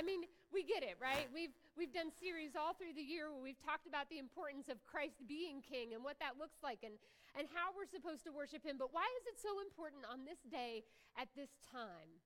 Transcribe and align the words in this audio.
I 0.00 0.02
mean, 0.02 0.24
we 0.48 0.64
get 0.64 0.80
it, 0.80 0.96
right? 0.96 1.28
We've, 1.28 1.52
we've 1.76 1.92
done 1.92 2.08
series 2.08 2.56
all 2.56 2.72
through 2.72 2.96
the 2.96 3.04
year 3.04 3.28
where 3.28 3.44
we've 3.44 3.60
talked 3.60 3.84
about 3.84 4.08
the 4.08 4.16
importance 4.16 4.72
of 4.72 4.80
Christ 4.80 5.20
being 5.28 5.60
king 5.60 5.92
and 5.92 6.00
what 6.00 6.16
that 6.24 6.40
looks 6.40 6.64
like 6.64 6.80
and, 6.80 6.96
and 7.36 7.44
how 7.52 7.76
we're 7.76 7.84
supposed 7.84 8.24
to 8.24 8.32
worship 8.32 8.64
him. 8.64 8.80
But 8.80 8.96
why 8.96 9.04
is 9.20 9.28
it 9.28 9.36
so 9.36 9.60
important 9.60 10.08
on 10.08 10.24
this 10.24 10.40
day 10.48 10.88
at 11.20 11.28
this 11.36 11.52
time? 11.68 12.16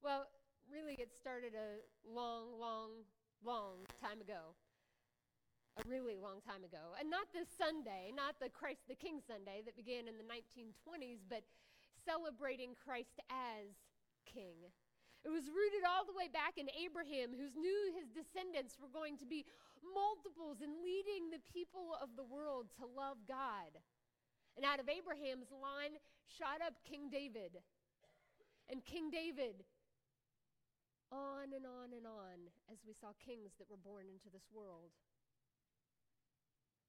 Well, 0.00 0.32
really, 0.64 0.96
it 0.96 1.12
started 1.12 1.52
a 1.52 1.84
long, 2.08 2.56
long, 2.56 3.04
long 3.44 3.84
time 4.00 4.24
ago. 4.24 4.56
A 5.76 5.84
really 5.84 6.16
long 6.16 6.40
time 6.40 6.64
ago. 6.64 6.96
And 6.96 7.12
not 7.12 7.28
this 7.36 7.52
Sunday, 7.52 8.16
not 8.16 8.40
the 8.40 8.48
Christ 8.48 8.88
the 8.88 8.96
King 8.96 9.20
Sunday 9.20 9.60
that 9.68 9.76
began 9.76 10.08
in 10.08 10.16
the 10.16 10.24
1920s, 10.24 11.20
but 11.28 11.44
celebrating 12.00 12.72
Christ 12.80 13.20
as 13.28 13.76
King. 14.24 14.72
It 15.22 15.30
was 15.30 15.46
rooted 15.46 15.86
all 15.86 16.02
the 16.02 16.18
way 16.18 16.26
back 16.26 16.58
in 16.58 16.66
Abraham, 16.74 17.30
who 17.30 17.46
knew 17.54 17.80
his 17.94 18.10
descendants 18.10 18.74
were 18.82 18.90
going 18.90 19.14
to 19.22 19.26
be 19.26 19.46
multiples 19.82 20.58
in 20.62 20.82
leading 20.82 21.30
the 21.30 21.42
people 21.46 21.94
of 22.02 22.18
the 22.18 22.26
world 22.26 22.74
to 22.82 22.84
love 22.90 23.22
God. 23.30 23.70
And 24.58 24.66
out 24.66 24.82
of 24.82 24.90
Abraham's 24.90 25.54
line 25.54 25.94
shot 26.26 26.58
up 26.58 26.74
King 26.82 27.06
David. 27.06 27.62
And 28.66 28.82
King 28.84 29.10
David, 29.10 29.62
on 31.12 31.52
and 31.54 31.66
on 31.68 31.92
and 31.92 32.06
on, 32.08 32.50
as 32.72 32.80
we 32.82 32.96
saw 32.96 33.12
kings 33.20 33.52
that 33.60 33.68
were 33.68 33.80
born 33.80 34.08
into 34.08 34.32
this 34.32 34.48
world. 34.50 34.90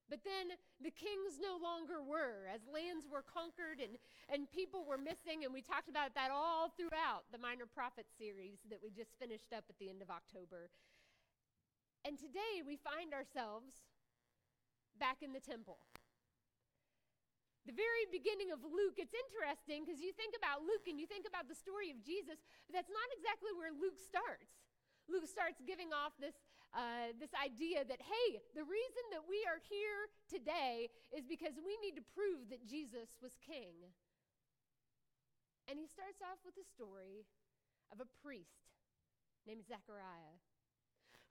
But 0.09 0.21
then 0.27 0.59
the 0.83 0.91
kings 0.91 1.39
no 1.39 1.55
longer 1.57 2.03
were, 2.03 2.45
as 2.51 2.61
lands 2.67 3.07
were 3.07 3.23
conquered 3.23 3.79
and, 3.79 3.95
and 4.27 4.51
people 4.51 4.83
were 4.83 4.99
missing, 4.99 5.47
and 5.47 5.55
we 5.55 5.63
talked 5.63 5.87
about 5.87 6.13
that 6.13 6.29
all 6.29 6.69
throughout 6.75 7.25
the 7.31 7.39
Minor 7.39 7.65
Prophet 7.65 8.05
series 8.13 8.59
that 8.69 8.83
we 8.83 8.91
just 8.91 9.15
finished 9.17 9.55
up 9.55 9.63
at 9.71 9.79
the 9.79 9.89
end 9.89 10.03
of 10.03 10.11
October. 10.11 10.69
And 12.03 12.19
today 12.19 12.59
we 12.61 12.75
find 12.75 13.15
ourselves 13.15 13.87
back 14.99 15.23
in 15.23 15.31
the 15.31 15.39
temple. 15.39 15.79
The 17.63 17.71
very 17.71 18.03
beginning 18.11 18.51
of 18.51 18.59
Luke, 18.59 18.99
it's 18.99 19.15
interesting 19.15 19.87
because 19.87 20.03
you 20.03 20.11
think 20.11 20.35
about 20.35 20.67
Luke 20.67 20.83
and 20.83 20.99
you 20.99 21.07
think 21.07 21.23
about 21.23 21.47
the 21.47 21.55
story 21.55 21.95
of 21.95 22.03
Jesus, 22.03 22.43
but 22.67 22.75
that's 22.75 22.91
not 22.91 23.07
exactly 23.15 23.55
where 23.55 23.71
Luke 23.71 23.95
starts. 24.03 24.51
Luke 25.07 25.27
starts 25.27 25.63
giving 25.63 25.95
off 25.95 26.11
this, 26.19 26.35
uh, 26.73 27.13
this 27.21 27.29
idea 27.37 27.85
that, 27.85 28.01
hey, 28.01 28.41
the 28.57 28.65
reason 28.65 29.05
that 29.13 29.23
we 29.29 29.45
are 29.45 29.61
here 29.69 30.09
today 30.25 30.89
is 31.13 31.23
because 31.29 31.53
we 31.61 31.77
need 31.85 31.93
to 31.95 32.05
prove 32.17 32.49
that 32.49 32.65
Jesus 32.65 33.13
was 33.21 33.37
king. 33.45 33.77
And 35.69 35.77
he 35.77 35.87
starts 35.87 36.19
off 36.19 36.41
with 36.43 36.57
the 36.57 36.65
story 36.65 37.23
of 37.93 38.01
a 38.01 38.09
priest 38.19 38.73
named 39.45 39.63
Zechariah 39.69 40.41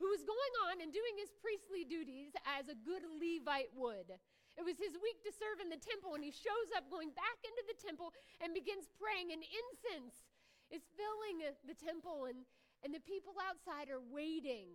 who 0.03 0.11
was 0.11 0.27
going 0.27 0.55
on 0.67 0.83
and 0.83 0.91
doing 0.91 1.15
his 1.15 1.31
priestly 1.39 1.87
duties 1.87 2.35
as 2.43 2.67
a 2.67 2.75
good 2.75 3.07
Levite 3.07 3.71
would. 3.79 4.11
It 4.59 4.65
was 4.67 4.77
his 4.77 4.99
week 4.99 5.23
to 5.25 5.33
serve 5.33 5.63
in 5.63 5.71
the 5.71 5.81
temple, 5.81 6.19
and 6.19 6.27
he 6.27 6.35
shows 6.35 6.69
up 6.75 6.91
going 6.91 7.15
back 7.15 7.39
into 7.47 7.63
the 7.71 7.79
temple 7.79 8.11
and 8.43 8.53
begins 8.53 8.91
praying, 8.99 9.31
and 9.31 9.41
incense 9.41 10.27
is 10.75 10.85
filling 10.99 11.47
the 11.65 11.79
temple, 11.79 12.27
and, 12.29 12.45
and 12.85 12.93
the 12.93 13.05
people 13.05 13.39
outside 13.47 13.89
are 13.89 14.03
waiting. 14.03 14.75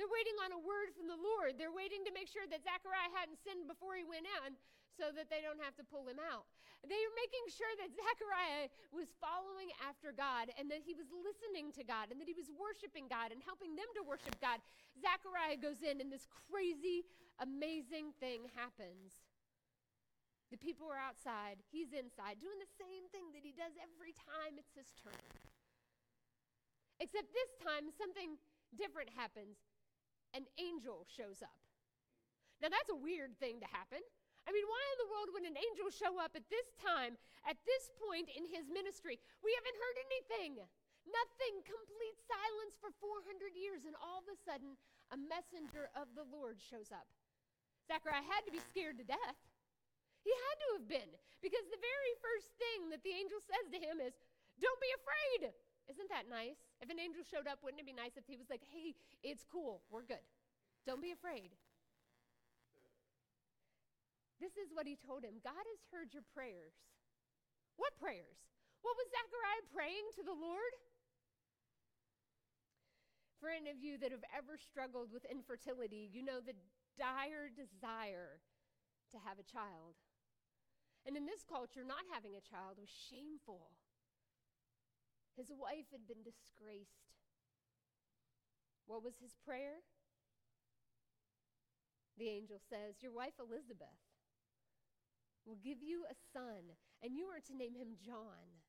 They're 0.00 0.10
waiting 0.10 0.36
on 0.40 0.56
a 0.56 0.60
word 0.60 0.96
from 0.96 1.06
the 1.06 1.18
Lord. 1.18 1.60
They're 1.60 1.74
waiting 1.74 2.02
to 2.08 2.12
make 2.16 2.26
sure 2.26 2.48
that 2.48 2.64
Zechariah 2.64 3.12
hadn't 3.12 3.40
sinned 3.44 3.68
before 3.68 3.94
he 3.94 4.04
went 4.04 4.24
in 4.24 4.56
so 4.96 5.12
that 5.12 5.28
they 5.28 5.44
don't 5.44 5.60
have 5.60 5.76
to 5.80 5.84
pull 5.84 6.08
him 6.08 6.20
out. 6.20 6.48
They 6.82 6.98
are 6.98 7.14
making 7.14 7.46
sure 7.46 7.70
that 7.78 7.94
Zechariah 7.94 8.66
was 8.90 9.14
following 9.22 9.70
after 9.78 10.10
God 10.10 10.50
and 10.58 10.66
that 10.74 10.82
he 10.82 10.98
was 10.98 11.06
listening 11.14 11.70
to 11.78 11.86
God 11.86 12.10
and 12.10 12.18
that 12.18 12.26
he 12.26 12.34
was 12.34 12.50
worshiping 12.50 13.06
God 13.06 13.30
and 13.30 13.38
helping 13.38 13.78
them 13.78 13.86
to 13.94 14.02
worship 14.02 14.34
God. 14.42 14.58
Zechariah 14.98 15.62
goes 15.62 15.78
in 15.86 16.02
and 16.02 16.10
this 16.10 16.26
crazy, 16.26 17.06
amazing 17.38 18.10
thing 18.18 18.50
happens. 18.58 19.22
The 20.50 20.58
people 20.58 20.90
are 20.90 20.98
outside, 20.98 21.62
he's 21.70 21.94
inside, 21.94 22.42
doing 22.42 22.58
the 22.58 22.74
same 22.76 23.08
thing 23.14 23.30
that 23.32 23.46
he 23.46 23.54
does 23.54 23.72
every 23.78 24.12
time 24.12 24.58
it's 24.58 24.74
his 24.74 24.90
turn. 25.00 25.22
Except 27.00 27.30
this 27.32 27.56
time, 27.62 27.88
something 27.94 28.36
different 28.76 29.14
happens. 29.16 29.56
An 30.32 30.48
angel 30.56 31.04
shows 31.04 31.44
up. 31.44 31.60
Now, 32.60 32.72
that's 32.72 32.88
a 32.88 32.96
weird 32.96 33.36
thing 33.36 33.60
to 33.60 33.68
happen. 33.68 34.00
I 34.46 34.50
mean, 34.50 34.66
why 34.66 34.82
in 34.94 34.98
the 35.02 35.10
world 35.12 35.28
would 35.34 35.46
an 35.46 35.58
angel 35.58 35.90
show 35.92 36.18
up 36.18 36.34
at 36.34 36.46
this 36.50 36.66
time, 36.82 37.14
at 37.46 37.58
this 37.62 37.90
point 37.98 38.26
in 38.32 38.46
his 38.46 38.66
ministry? 38.66 39.18
We 39.42 39.54
haven't 39.54 39.78
heard 39.78 39.98
anything. 40.02 40.52
Nothing, 41.06 41.62
complete 41.66 42.18
silence 42.26 42.78
for 42.78 42.94
400 43.02 43.54
years, 43.54 43.86
and 43.86 43.98
all 43.98 44.22
of 44.22 44.30
a 44.30 44.38
sudden, 44.46 44.78
a 45.10 45.18
messenger 45.18 45.90
of 45.98 46.10
the 46.14 46.26
Lord 46.26 46.62
shows 46.62 46.94
up. 46.94 47.06
Zechariah 47.90 48.22
had 48.22 48.46
to 48.46 48.54
be 48.54 48.62
scared 48.70 48.98
to 49.02 49.06
death. 49.06 49.38
He 50.22 50.30
had 50.30 50.56
to 50.62 50.68
have 50.78 50.86
been, 50.86 51.10
because 51.42 51.66
the 51.66 51.82
very 51.82 52.14
first 52.22 52.54
thing 52.54 52.94
that 52.94 53.02
the 53.02 53.14
angel 53.14 53.42
says 53.42 53.66
to 53.74 53.78
him 53.82 53.98
is, 53.98 54.14
Don't 54.62 54.78
be 54.78 54.94
afraid. 54.94 55.50
Isn't 55.90 56.10
that 56.14 56.30
nice? 56.30 56.62
If 56.82 56.90
an 56.90 56.98
angel 56.98 57.22
showed 57.22 57.46
up, 57.46 57.62
wouldn't 57.62 57.78
it 57.78 57.86
be 57.86 57.94
nice 57.94 58.18
if 58.18 58.26
he 58.26 58.34
was 58.34 58.50
like, 58.50 58.66
Hey, 58.66 58.98
it's 59.22 59.46
cool, 59.46 59.86
we're 59.88 60.02
good. 60.02 60.26
Don't 60.82 61.00
be 61.00 61.14
afraid. 61.14 61.54
This 64.42 64.58
is 64.58 64.74
what 64.74 64.90
he 64.90 64.98
told 64.98 65.22
him 65.22 65.38
God 65.46 65.62
has 65.62 65.82
heard 65.94 66.10
your 66.10 66.26
prayers. 66.34 66.74
What 67.78 67.94
prayers? 68.02 68.42
What 68.82 68.98
was 68.98 69.06
Zechariah 69.14 69.64
praying 69.70 70.10
to 70.18 70.26
the 70.26 70.34
Lord? 70.34 70.74
For 73.38 73.46
any 73.46 73.70
of 73.70 73.78
you 73.78 73.94
that 74.02 74.10
have 74.10 74.26
ever 74.34 74.58
struggled 74.58 75.14
with 75.14 75.22
infertility, 75.30 76.10
you 76.10 76.26
know 76.26 76.42
the 76.42 76.58
dire 76.98 77.46
desire 77.46 78.42
to 79.14 79.18
have 79.22 79.38
a 79.38 79.46
child. 79.46 79.94
And 81.06 81.14
in 81.14 81.26
this 81.26 81.46
culture, 81.46 81.86
not 81.86 82.06
having 82.10 82.34
a 82.34 82.42
child 82.42 82.78
was 82.78 82.90
shameful. 82.90 83.70
His 85.36 85.50
wife 85.50 85.88
had 85.92 86.06
been 86.06 86.22
disgraced. 86.22 87.12
What 88.86 89.02
was 89.02 89.16
his 89.20 89.32
prayer? 89.46 89.80
The 92.18 92.28
angel 92.28 92.60
says, 92.68 93.00
Your 93.00 93.12
wife 93.12 93.40
Elizabeth 93.40 94.00
will 95.46 95.58
give 95.58 95.82
you 95.82 96.04
a 96.06 96.16
son, 96.36 96.76
and 97.02 97.16
you 97.16 97.26
are 97.32 97.40
to 97.48 97.56
name 97.56 97.74
him 97.74 97.96
John. 97.98 98.62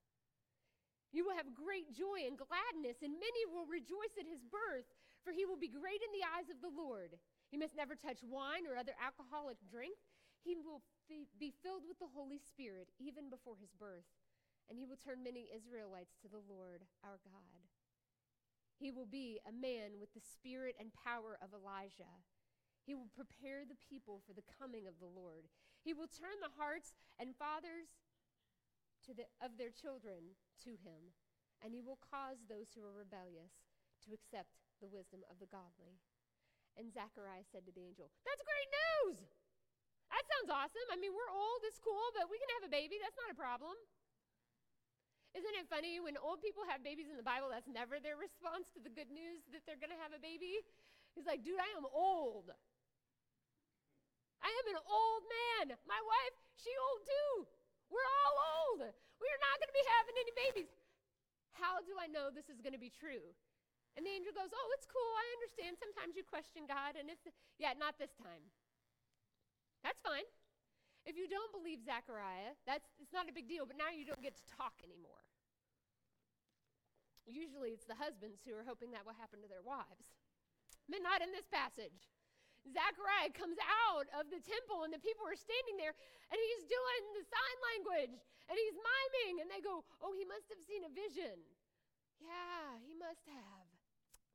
You 1.14 1.28
will 1.28 1.38
have 1.38 1.54
great 1.54 1.94
joy 1.94 2.26
and 2.26 2.40
gladness, 2.40 3.06
and 3.06 3.14
many 3.22 3.44
will 3.46 3.70
rejoice 3.70 4.18
at 4.18 4.26
his 4.26 4.42
birth, 4.42 4.90
for 5.22 5.30
he 5.30 5.46
will 5.46 5.60
be 5.60 5.70
great 5.70 6.02
in 6.02 6.10
the 6.10 6.26
eyes 6.26 6.50
of 6.50 6.58
the 6.64 6.74
Lord. 6.74 7.14
He 7.54 7.62
must 7.62 7.78
never 7.78 7.94
touch 7.94 8.26
wine 8.26 8.66
or 8.66 8.74
other 8.74 8.98
alcoholic 8.98 9.62
drink. 9.70 9.94
He 10.42 10.58
will 10.58 10.82
be 11.38 11.54
filled 11.62 11.86
with 11.86 12.02
the 12.02 12.10
Holy 12.10 12.42
Spirit 12.42 12.90
even 12.98 13.30
before 13.30 13.56
his 13.62 13.70
birth, 13.78 14.10
and 14.70 14.80
he 14.80 14.86
will 14.86 15.00
turn 15.00 15.24
many 15.24 15.52
Israelites 15.52 16.16
to 16.22 16.28
the 16.28 16.44
Lord 16.48 16.84
our 17.04 17.20
God. 17.24 17.64
He 18.80 18.92
will 18.92 19.08
be 19.08 19.40
a 19.48 19.54
man 19.54 20.00
with 20.00 20.12
the 20.12 20.24
spirit 20.24 20.76
and 20.80 20.92
power 20.92 21.38
of 21.40 21.54
Elijah. 21.54 22.24
He 22.84 22.96
will 22.96 23.12
prepare 23.16 23.64
the 23.64 23.80
people 23.80 24.20
for 24.28 24.36
the 24.36 24.48
coming 24.60 24.88
of 24.88 25.00
the 25.00 25.08
Lord. 25.08 25.48
He 25.84 25.96
will 25.96 26.12
turn 26.12 26.36
the 26.44 26.52
hearts 26.60 26.92
and 27.20 27.36
fathers 27.36 27.92
the, 29.12 29.28
of 29.44 29.60
their 29.60 29.72
children 29.76 30.40
to 30.64 30.80
him, 30.80 31.12
and 31.60 31.76
he 31.76 31.84
will 31.84 32.00
cause 32.00 32.40
those 32.48 32.72
who 32.72 32.80
are 32.80 32.96
rebellious 32.96 33.52
to 34.08 34.16
accept 34.16 34.64
the 34.80 34.88
wisdom 34.88 35.28
of 35.28 35.44
the 35.44 35.52
godly. 35.52 36.00
And 36.80 36.88
Zechariah 36.88 37.44
said 37.52 37.68
to 37.68 37.76
the 37.76 37.84
angel, 37.84 38.08
That's 38.24 38.44
great 38.48 38.70
news! 38.72 39.20
That 40.08 40.24
sounds 40.30 40.52
awesome. 40.54 40.88
I 40.94 40.98
mean, 41.00 41.12
we're 41.12 41.34
old, 41.34 41.66
it's 41.68 41.82
cool, 41.82 42.14
but 42.16 42.30
we 42.30 42.38
can 42.40 42.52
have 42.60 42.70
a 42.70 42.72
baby. 42.72 43.02
That's 43.02 43.18
not 43.18 43.34
a 43.34 43.38
problem. 43.38 43.76
Isn't 45.34 45.56
it 45.58 45.66
funny 45.66 45.98
when 45.98 46.14
old 46.22 46.46
people 46.46 46.62
have 46.70 46.86
babies 46.86 47.10
in 47.10 47.18
the 47.18 47.26
Bible, 47.26 47.50
that's 47.50 47.66
never 47.66 47.98
their 47.98 48.18
response 48.22 48.70
to 48.78 48.80
the 48.82 48.94
good 48.94 49.10
news 49.10 49.42
that 49.50 49.66
they're 49.66 49.82
going 49.82 49.94
to 49.94 49.98
have 49.98 50.14
a 50.14 50.22
baby? 50.22 50.62
He's 51.18 51.26
like, 51.26 51.42
dude, 51.42 51.58
I 51.58 51.74
am 51.74 51.90
old. 51.90 52.54
I 54.42 54.52
am 54.52 54.68
an 54.78 54.80
old 54.86 55.24
man. 55.26 55.66
My 55.90 55.98
wife, 55.98 56.36
she 56.58 56.70
old 56.78 57.02
too. 57.02 57.34
We're 57.90 58.06
all 58.06 58.36
old. 58.38 58.82
We 59.22 59.28
are 59.30 59.42
not 59.42 59.58
going 59.58 59.72
to 59.74 59.78
be 59.78 59.88
having 60.02 60.16
any 60.22 60.34
babies. 60.36 60.72
How 61.58 61.82
do 61.82 61.98
I 61.98 62.10
know 62.10 62.30
this 62.34 62.50
is 62.50 62.62
going 62.62 62.78
to 62.78 62.82
be 62.82 62.94
true? 62.94 63.34
And 63.94 64.06
the 64.06 64.14
angel 64.14 64.34
goes, 64.34 64.50
Oh, 64.50 64.70
it's 64.74 64.90
cool. 64.90 65.14
I 65.18 65.26
understand. 65.38 65.78
Sometimes 65.78 66.18
you 66.18 66.26
question 66.26 66.66
God. 66.66 66.98
And 66.98 67.14
if, 67.14 67.22
yeah, 67.62 67.78
not 67.78 68.02
this 68.02 68.14
time. 68.18 68.42
That's 69.86 70.02
fine. 70.02 70.26
If 71.04 71.20
you 71.20 71.28
don't 71.28 71.52
believe 71.52 71.84
Zechariah, 71.84 72.56
that's 72.64 72.88
it's 73.00 73.12
not 73.12 73.28
a 73.28 73.36
big 73.36 73.48
deal, 73.48 73.68
but 73.68 73.76
now 73.76 73.92
you 73.92 74.08
don't 74.08 74.24
get 74.24 74.40
to 74.40 74.46
talk 74.48 74.80
anymore. 74.80 75.23
Usually 77.26 77.72
it's 77.72 77.88
the 77.88 77.98
husbands 77.98 78.44
who 78.44 78.52
are 78.56 78.68
hoping 78.68 78.92
that 78.92 79.08
will 79.08 79.16
happen 79.16 79.40
to 79.40 79.50
their 79.50 79.64
wives. 79.64 80.12
But 80.92 81.00
not 81.00 81.24
in 81.24 81.32
this 81.32 81.48
passage. 81.48 82.12
Zechariah 82.68 83.32
comes 83.36 83.60
out 83.60 84.08
of 84.16 84.32
the 84.32 84.40
temple 84.40 84.88
and 84.88 84.92
the 84.92 85.04
people 85.04 85.28
are 85.28 85.36
standing 85.36 85.76
there 85.76 85.92
and 86.32 86.40
he's 86.40 86.64
doing 86.64 87.04
the 87.12 87.28
sign 87.28 87.58
language 87.76 88.16
and 88.48 88.56
he's 88.56 88.76
miming 88.80 89.44
and 89.44 89.52
they 89.52 89.60
go, 89.60 89.84
Oh, 90.00 90.16
he 90.16 90.24
must 90.24 90.48
have 90.48 90.64
seen 90.64 90.88
a 90.88 90.92
vision. 90.92 91.44
Yeah, 92.24 92.80
he 92.88 92.96
must 92.96 93.28
have. 93.28 93.68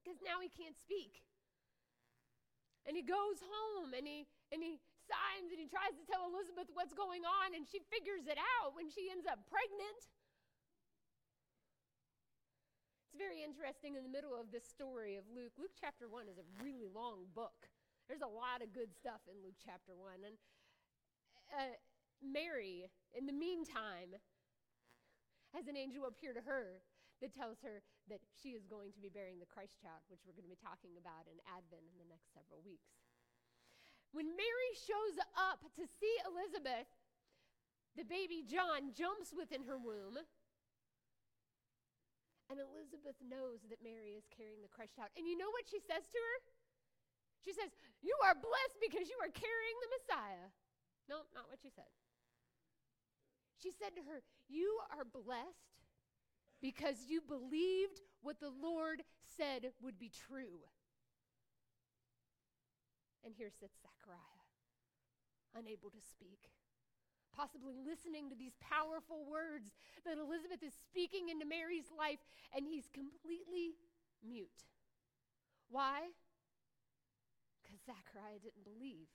because 0.04 0.20
now 0.20 0.40
he 0.44 0.52
can't 0.52 0.76
speak. 0.76 1.24
And 2.84 2.96
he 2.96 3.04
goes 3.04 3.40
home 3.40 3.92
and 3.96 4.04
he 4.08 4.28
and 4.52 4.60
he 4.64 4.80
signs 5.08 5.48
and 5.52 5.60
he 5.60 5.68
tries 5.68 5.96
to 5.96 6.04
tell 6.04 6.28
Elizabeth 6.28 6.68
what's 6.72 6.92
going 6.92 7.24
on 7.24 7.56
and 7.56 7.64
she 7.64 7.80
figures 7.88 8.28
it 8.28 8.36
out 8.60 8.76
when 8.76 8.92
she 8.92 9.08
ends 9.08 9.24
up 9.24 9.40
pregnant. 9.48 10.08
It's 13.07 13.07
very 13.18 13.42
interesting 13.42 13.98
in 13.98 14.06
the 14.06 14.14
middle 14.14 14.38
of 14.38 14.54
this 14.54 14.62
story 14.62 15.18
of 15.18 15.26
Luke. 15.26 15.50
Luke 15.58 15.74
chapter 15.74 16.06
1 16.06 16.30
is 16.30 16.38
a 16.38 16.46
really 16.62 16.86
long 16.86 17.26
book. 17.34 17.66
There's 18.06 18.22
a 18.22 18.30
lot 18.30 18.62
of 18.62 18.70
good 18.70 18.94
stuff 18.94 19.26
in 19.26 19.34
Luke 19.42 19.58
chapter 19.58 19.98
1 19.98 20.22
and 20.22 20.38
uh, 21.50 21.74
Mary 22.22 22.86
in 23.10 23.26
the 23.26 23.34
meantime 23.34 24.14
has 25.50 25.66
an 25.66 25.74
angel 25.74 26.06
appear 26.06 26.30
to 26.30 26.46
her 26.46 26.78
that 27.18 27.34
tells 27.34 27.58
her 27.66 27.82
that 28.06 28.22
she 28.38 28.54
is 28.54 28.62
going 28.70 28.94
to 28.94 29.02
be 29.02 29.10
bearing 29.10 29.42
the 29.42 29.50
Christ 29.50 29.82
child, 29.82 30.06
which 30.06 30.22
we're 30.22 30.38
going 30.38 30.46
to 30.46 30.54
be 30.54 30.62
talking 30.62 30.94
about 30.94 31.26
in 31.26 31.42
Advent 31.50 31.90
in 31.90 31.98
the 31.98 32.06
next 32.06 32.30
several 32.30 32.62
weeks. 32.62 32.94
When 34.14 34.38
Mary 34.38 34.72
shows 34.78 35.18
up 35.34 35.66
to 35.74 35.90
see 35.98 36.14
Elizabeth, 36.22 36.86
the 37.98 38.06
baby 38.06 38.46
John 38.46 38.94
jumps 38.94 39.34
within 39.34 39.66
her 39.66 39.74
womb. 39.74 40.22
And 42.48 42.56
Elizabeth 42.56 43.20
knows 43.20 43.60
that 43.68 43.84
Mary 43.84 44.16
is 44.16 44.24
carrying 44.32 44.64
the 44.64 44.72
Christ 44.72 44.96
child. 44.96 45.12
And 45.20 45.28
you 45.28 45.36
know 45.36 45.52
what 45.52 45.68
she 45.68 45.80
says 45.84 46.08
to 46.08 46.18
her? 46.18 46.36
She 47.44 47.52
says, 47.52 47.68
You 48.00 48.16
are 48.24 48.34
blessed 48.34 48.80
because 48.80 49.06
you 49.08 49.20
are 49.20 49.32
carrying 49.32 49.78
the 49.84 49.92
Messiah. 50.00 50.48
No, 51.12 51.28
not 51.36 51.52
what 51.52 51.60
she 51.60 51.68
said. 51.68 51.88
She 53.60 53.70
said 53.72 53.92
to 53.96 54.02
her, 54.08 54.24
You 54.48 54.80
are 54.96 55.04
blessed 55.04 55.76
because 56.60 57.06
you 57.08 57.20
believed 57.20 58.00
what 58.22 58.40
the 58.40 58.52
Lord 58.52 59.04
said 59.36 59.72
would 59.84 59.98
be 59.98 60.10
true. 60.10 60.64
And 63.24 63.34
here 63.36 63.50
sits 63.50 63.76
Zechariah, 63.82 64.46
unable 65.54 65.90
to 65.90 66.00
speak, 66.00 66.48
possibly 67.38 67.78
listening 67.78 68.26
to 68.26 68.34
these 68.34 68.58
powerful 68.58 69.22
words 69.22 69.70
that 70.02 70.18
Elizabeth 70.18 70.58
is 70.66 70.74
speaking 70.90 71.30
into 71.30 71.46
Mary's 71.46 71.86
life, 71.94 72.18
and 72.50 72.66
he's 72.66 72.90
completely 72.90 73.78
mute. 74.26 74.66
Why? 75.70 76.10
Because 77.62 77.78
Zachariah 77.86 78.42
didn't 78.42 78.66
believe 78.66 79.06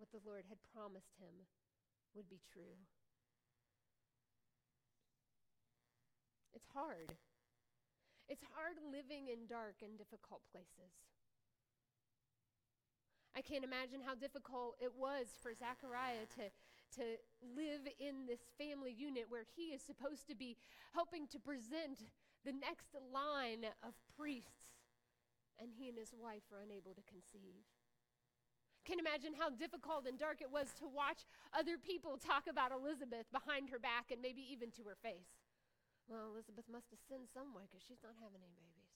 what 0.00 0.08
the 0.16 0.24
Lord 0.24 0.48
had 0.48 0.56
promised 0.72 1.20
him 1.20 1.44
would 2.16 2.32
be 2.32 2.40
true. 2.40 2.80
It's 6.56 6.72
hard. 6.72 7.12
It's 8.32 8.48
hard 8.56 8.80
living 8.80 9.28
in 9.28 9.44
dark 9.44 9.84
and 9.84 9.98
difficult 10.00 10.40
places. 10.48 10.96
I 13.36 13.42
can't 13.42 13.66
imagine 13.66 13.98
how 14.00 14.14
difficult 14.14 14.78
it 14.78 14.94
was 14.94 15.26
for 15.42 15.50
Zechariah 15.52 16.30
to, 16.38 16.54
to 16.96 17.18
live 17.42 17.86
in 17.98 18.26
this 18.26 18.40
family 18.58 18.94
unit 18.94 19.26
where 19.28 19.44
he 19.56 19.74
is 19.74 19.82
supposed 19.82 20.26
to 20.28 20.34
be 20.34 20.56
helping 20.94 21.26
to 21.28 21.38
present 21.38 22.06
the 22.44 22.52
next 22.52 22.94
line 23.12 23.64
of 23.82 23.94
priests, 24.16 24.76
and 25.58 25.70
he 25.72 25.88
and 25.88 25.98
his 25.98 26.12
wife 26.12 26.44
are 26.52 26.60
unable 26.60 26.92
to 26.94 27.04
conceive. 27.08 27.64
Can 28.84 29.00
imagine 29.00 29.32
how 29.32 29.48
difficult 29.48 30.04
and 30.04 30.20
dark 30.20 30.44
it 30.44 30.52
was 30.52 30.68
to 30.76 30.84
watch 30.84 31.24
other 31.56 31.80
people 31.80 32.20
talk 32.20 32.44
about 32.44 32.68
Elizabeth 32.68 33.24
behind 33.32 33.72
her 33.72 33.80
back 33.80 34.12
and 34.12 34.20
maybe 34.20 34.44
even 34.44 34.68
to 34.76 34.84
her 34.84 35.00
face. 35.00 35.40
Well, 36.04 36.28
Elizabeth 36.28 36.68
must 36.68 36.92
have 36.92 37.00
sinned 37.08 37.32
some 37.32 37.56
way 37.56 37.64
because 37.64 37.80
she's 37.80 38.04
not 38.04 38.12
having 38.20 38.44
any 38.44 38.52
babies. 38.60 38.92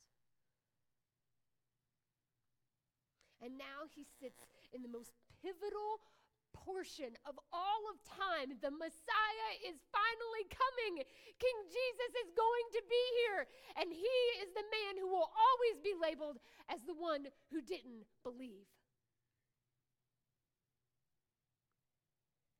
And 3.40 3.56
now 3.56 3.88
he 3.88 4.04
sits 4.04 4.44
in 4.76 4.84
the 4.84 4.92
most 4.92 5.16
pivotal 5.40 6.04
portion 6.52 7.16
of 7.24 7.38
all 7.52 7.82
of 7.92 7.96
time. 8.04 8.56
The 8.60 8.70
Messiah 8.70 9.52
is 9.64 9.80
finally 9.90 10.44
coming. 10.48 11.04
King 11.38 11.58
Jesus 11.66 12.12
is 12.24 12.30
going 12.36 12.66
to 12.76 12.82
be 12.88 13.04
here. 13.24 13.48
And 13.80 13.88
he 13.92 14.16
is 14.44 14.52
the 14.52 14.66
man 14.68 15.00
who 15.00 15.08
will 15.08 15.28
always 15.32 15.80
be 15.82 15.94
labeled 15.96 16.38
as 16.68 16.80
the 16.84 16.94
one 16.94 17.28
who 17.52 17.60
didn't 17.60 18.08
believe. 18.22 18.68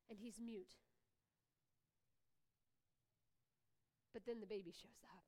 And 0.09 0.19
he's 0.19 0.41
mute. 0.41 0.73
But 4.13 4.25
then 4.25 4.41
the 4.41 4.49
baby 4.49 4.73
shows 4.73 5.05
up. 5.05 5.25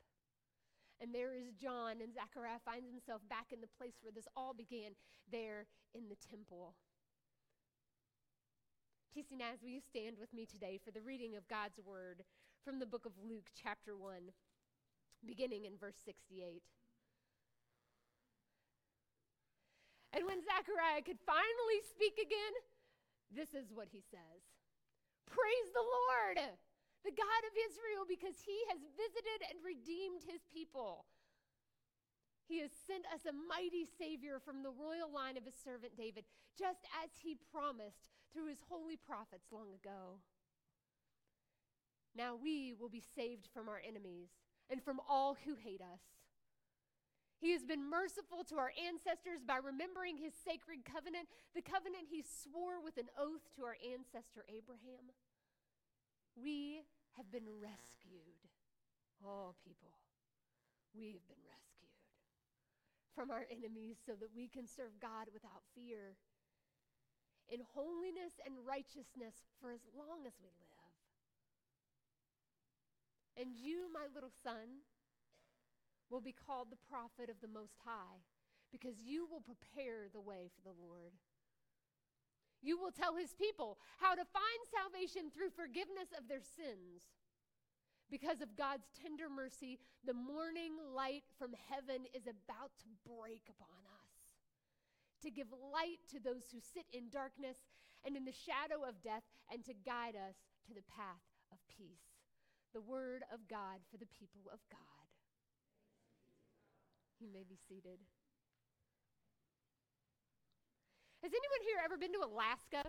And 1.01 1.15
there 1.15 1.33
is 1.33 1.53
John, 1.57 2.05
and 2.05 2.13
Zachariah 2.13 2.61
finds 2.65 2.89
himself 2.89 3.23
back 3.29 3.53
in 3.53 3.61
the 3.61 3.73
place 3.79 3.97
where 4.03 4.13
this 4.13 4.29
all 4.37 4.53
began, 4.53 4.93
there 5.33 5.65
in 5.95 6.09
the 6.09 6.17
temple. 6.29 6.75
TC 9.11 9.35
Naz, 9.35 9.59
will 9.59 9.75
you 9.75 9.83
stand 9.83 10.15
with 10.23 10.31
me 10.31 10.47
today 10.47 10.79
for 10.79 10.95
the 10.95 11.03
reading 11.03 11.35
of 11.35 11.43
God's 11.51 11.83
word 11.83 12.23
from 12.63 12.79
the 12.79 12.87
book 12.87 13.03
of 13.03 13.19
Luke, 13.19 13.51
chapter 13.59 13.99
1, 13.99 14.31
beginning 15.27 15.67
in 15.67 15.75
verse 15.75 15.99
68. 16.07 16.63
And 20.15 20.23
when 20.31 20.39
Zechariah 20.47 21.03
could 21.03 21.19
finally 21.27 21.83
speak 21.91 22.23
again, 22.23 22.55
this 23.35 23.51
is 23.51 23.75
what 23.75 23.91
he 23.91 23.99
says 23.99 24.47
Praise 25.27 25.69
the 25.75 25.83
Lord! 25.83 26.55
the 27.03 27.11
God 27.11 27.43
of 27.49 27.55
Israel, 27.67 28.05
because 28.07 28.39
he 28.45 28.61
has 28.71 28.79
visited 28.95 29.41
and 29.51 29.59
redeemed 29.65 30.23
his 30.23 30.45
people. 30.53 31.09
He 32.47 32.61
has 32.61 32.71
sent 32.87 33.09
us 33.11 33.27
a 33.27 33.35
mighty 33.35 33.89
Savior 33.89 34.39
from 34.39 34.63
the 34.63 34.71
royal 34.71 35.11
line 35.11 35.41
of 35.41 35.49
his 35.49 35.57
servant 35.57 35.97
David, 35.99 36.29
just 36.55 36.87
as 37.03 37.11
he 37.19 37.41
promised 37.51 38.20
through 38.33 38.49
his 38.49 38.63
holy 38.69 38.97
prophets 38.97 39.53
long 39.53 39.69
ago. 39.75 40.21
Now 42.17 42.35
we 42.35 42.75
will 42.79 42.89
be 42.89 43.03
saved 43.15 43.49
from 43.53 43.69
our 43.69 43.81
enemies 43.87 44.31
and 44.69 44.83
from 44.83 45.01
all 45.09 45.37
who 45.45 45.55
hate 45.55 45.81
us. 45.81 46.03
He 47.41 47.53
has 47.53 47.65
been 47.65 47.89
merciful 47.89 48.45
to 48.53 48.61
our 48.61 48.73
ancestors 48.77 49.41
by 49.41 49.57
remembering 49.57 50.19
his 50.19 50.37
sacred 50.37 50.85
covenant, 50.85 51.25
the 51.55 51.65
covenant 51.65 52.13
he 52.13 52.21
swore 52.21 52.85
with 52.85 52.99
an 52.99 53.09
oath 53.17 53.49
to 53.57 53.65
our 53.65 53.81
ancestor 53.81 54.45
Abraham. 54.45 55.17
We 56.37 56.85
have 57.17 57.33
been 57.33 57.49
rescued. 57.49 58.45
Oh, 59.25 59.57
people, 59.65 59.97
we 60.93 61.17
have 61.17 61.25
been 61.29 61.41
rescued 61.49 61.97
from 63.15 63.31
our 63.31 63.49
enemies 63.49 63.97
so 64.05 64.13
that 64.21 64.37
we 64.37 64.49
can 64.49 64.69
serve 64.69 65.01
God 65.01 65.33
without 65.33 65.65
fear 65.75 66.17
in 67.51 67.61
holiness 67.75 68.39
and 68.47 68.55
righteousness 68.63 69.43
for 69.61 69.71
as 69.75 69.83
long 69.99 70.27
as 70.27 70.39
we 70.39 70.49
live. 70.49 70.71
And 73.37 73.55
you, 73.55 73.91
my 73.93 74.07
little 74.15 74.33
son, 74.43 74.87
will 76.11 76.21
be 76.21 76.35
called 76.35 76.71
the 76.71 76.87
prophet 76.91 77.31
of 77.31 77.41
the 77.43 77.51
Most 77.51 77.79
High 77.85 78.23
because 78.71 79.03
you 79.03 79.27
will 79.27 79.43
prepare 79.43 80.07
the 80.13 80.21
way 80.21 80.51
for 80.55 80.63
the 80.63 80.77
Lord. 80.79 81.15
You 82.63 82.79
will 82.79 82.93
tell 82.93 83.17
his 83.17 83.33
people 83.33 83.79
how 83.99 84.15
to 84.15 84.29
find 84.29 84.61
salvation 84.69 85.31
through 85.33 85.51
forgiveness 85.57 86.13
of 86.13 86.29
their 86.29 86.45
sins. 86.45 87.09
Because 88.11 88.43
of 88.43 88.59
God's 88.59 88.91
tender 88.93 89.31
mercy, 89.31 89.79
the 90.05 90.15
morning 90.15 90.75
light 90.95 91.25
from 91.39 91.55
heaven 91.71 92.05
is 92.13 92.27
about 92.27 92.75
to 92.83 92.91
break 93.07 93.47
upon 93.49 93.81
us 93.87 94.00
to 95.23 95.31
give 95.31 95.49
light 95.53 96.01
to 96.11 96.19
those 96.19 96.49
who 96.53 96.61
sit 96.61 96.87
in 96.93 97.11
darkness 97.11 97.59
and 98.05 98.17
in 98.17 98.25
the 98.25 98.33
shadow 98.33 98.81
of 98.89 99.05
death, 99.05 99.25
and 99.53 99.61
to 99.61 99.77
guide 99.85 100.17
us 100.17 100.41
to 100.65 100.73
the 100.73 100.87
path 100.89 101.21
of 101.53 101.61
peace. 101.69 102.17
The 102.73 102.81
word 102.81 103.29
of 103.29 103.45
God 103.45 103.85
for 103.93 104.01
the 104.01 104.09
people 104.09 104.49
of 104.49 104.61
God. 104.73 105.05
You 107.21 107.29
may 107.29 107.45
be 107.45 107.61
seated. 107.69 108.01
Has 111.21 111.29
anyone 111.37 111.63
here 111.69 111.85
ever 111.85 112.01
been 112.01 112.17
to 112.17 112.25
Alaska? 112.25 112.89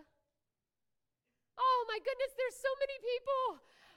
Oh 1.59 1.81
my 1.91 1.99
goodness, 1.99 2.31
there's 2.39 2.55
so 2.55 2.71
many 2.79 2.95
people. 3.03 3.43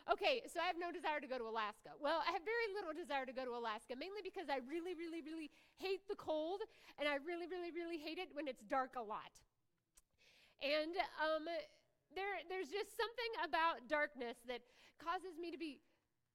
Okay, 0.05 0.45
so 0.53 0.61
I 0.61 0.69
have 0.69 0.77
no 0.77 0.93
desire 0.93 1.17
to 1.17 1.27
go 1.27 1.41
to 1.41 1.49
Alaska. 1.49 1.97
Well, 1.97 2.21
I 2.29 2.37
have 2.37 2.45
very 2.45 2.69
little 2.77 2.93
desire 2.93 3.25
to 3.25 3.33
go 3.33 3.49
to 3.49 3.57
Alaska, 3.57 3.97
mainly 3.97 4.21
because 4.21 4.53
I 4.53 4.61
really, 4.69 4.93
really, 4.93 5.25
really 5.25 5.49
hate 5.81 6.05
the 6.13 6.15
cold, 6.21 6.61
and 7.01 7.09
I 7.09 7.17
really, 7.25 7.49
really, 7.49 7.73
really 7.73 7.97
hate 7.97 8.21
it 8.21 8.29
when 8.37 8.45
it's 8.45 8.61
dark 8.69 9.01
a 9.01 9.05
lot. 9.05 9.33
And 10.61 10.93
um, 11.17 11.49
there, 12.13 12.37
there's 12.53 12.69
just 12.69 12.93
something 13.01 13.33
about 13.49 13.89
darkness 13.89 14.37
that 14.45 14.61
causes 15.01 15.41
me 15.41 15.49
to 15.49 15.57
be 15.57 15.81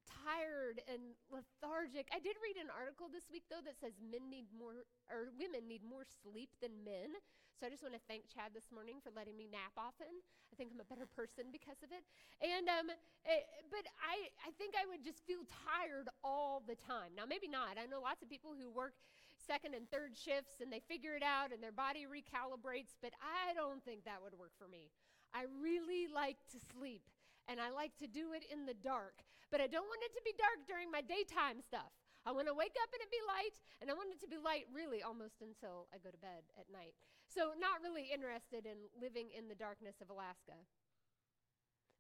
tired 0.10 0.82
and 0.90 1.14
lethargic. 1.30 2.10
I 2.10 2.20
did 2.20 2.36
read 2.42 2.58
an 2.58 2.74
article 2.74 3.08
this 3.08 3.30
week 3.30 3.46
though 3.48 3.62
that 3.64 3.78
says 3.78 3.98
men 4.02 4.28
need 4.28 4.50
more 4.52 4.86
or 5.08 5.30
women 5.38 5.70
need 5.70 5.86
more 5.86 6.04
sleep 6.04 6.50
than 6.60 6.82
men. 6.82 7.14
So 7.58 7.68
I 7.68 7.70
just 7.70 7.84
want 7.84 7.94
to 7.94 8.04
thank 8.08 8.32
Chad 8.32 8.56
this 8.56 8.72
morning 8.72 9.04
for 9.04 9.12
letting 9.12 9.36
me 9.36 9.52
nap 9.52 9.76
often. 9.76 10.08
I 10.50 10.54
think 10.56 10.72
I'm 10.72 10.80
a 10.80 10.88
better 10.88 11.04
person 11.04 11.52
because 11.52 11.84
of 11.84 11.92
it. 11.92 12.08
And 12.40 12.72
um, 12.72 12.88
it, 12.90 12.98
eh, 13.28 13.68
but 13.68 13.84
I 14.00 14.32
I 14.48 14.56
think 14.56 14.80
I 14.80 14.88
would 14.88 15.04
just 15.04 15.22
feel 15.28 15.44
tired 15.46 16.08
all 16.24 16.64
the 16.64 16.80
time. 16.80 17.14
Now 17.14 17.28
maybe 17.28 17.52
not. 17.52 17.76
I 17.76 17.86
know 17.86 18.00
lots 18.00 18.24
of 18.24 18.32
people 18.32 18.56
who 18.56 18.72
work 18.72 18.96
second 19.40 19.76
and 19.76 19.90
third 19.90 20.16
shifts 20.16 20.62
and 20.62 20.72
they 20.72 20.80
figure 20.80 21.16
it 21.16 21.24
out 21.24 21.52
and 21.52 21.62
their 21.62 21.76
body 21.76 22.06
recalibrates, 22.08 22.96
but 23.02 23.12
I 23.20 23.54
don't 23.54 23.84
think 23.84 24.06
that 24.06 24.24
would 24.24 24.38
work 24.38 24.54
for 24.56 24.68
me. 24.68 24.92
I 25.34 25.46
really 25.62 26.08
like 26.08 26.38
to 26.54 26.60
sleep 26.60 27.04
and 27.50 27.60
I 27.60 27.72
like 27.72 27.98
to 27.98 28.08
do 28.08 28.34
it 28.34 28.46
in 28.52 28.66
the 28.66 28.78
dark, 28.78 29.26
but 29.52 29.62
I 29.62 29.68
don't 29.68 29.90
want 29.90 30.06
it 30.06 30.14
to 30.14 30.24
be 30.24 30.34
dark 30.38 30.66
during 30.70 30.90
my 30.90 31.02
daytime 31.02 31.62
stuff. 31.62 31.90
I 32.26 32.32
want 32.32 32.48
to 32.48 32.54
wake 32.54 32.76
up 32.78 32.92
and 32.94 33.02
it 33.02 33.10
be 33.10 33.24
light, 33.26 33.58
and 33.82 33.90
I 33.90 33.98
want 33.98 34.14
it 34.14 34.22
to 34.22 34.30
be 34.30 34.38
light 34.38 34.70
really 34.70 35.02
almost 35.02 35.42
until 35.42 35.90
I 35.90 35.98
go 35.98 36.12
to 36.12 36.22
bed 36.22 36.46
at 36.60 36.68
night. 36.70 36.94
So, 37.26 37.56
not 37.58 37.82
really 37.82 38.10
interested 38.12 38.66
in 38.66 38.90
living 38.98 39.30
in 39.32 39.48
the 39.48 39.56
darkness 39.58 40.02
of 40.02 40.10
Alaska. 40.10 40.58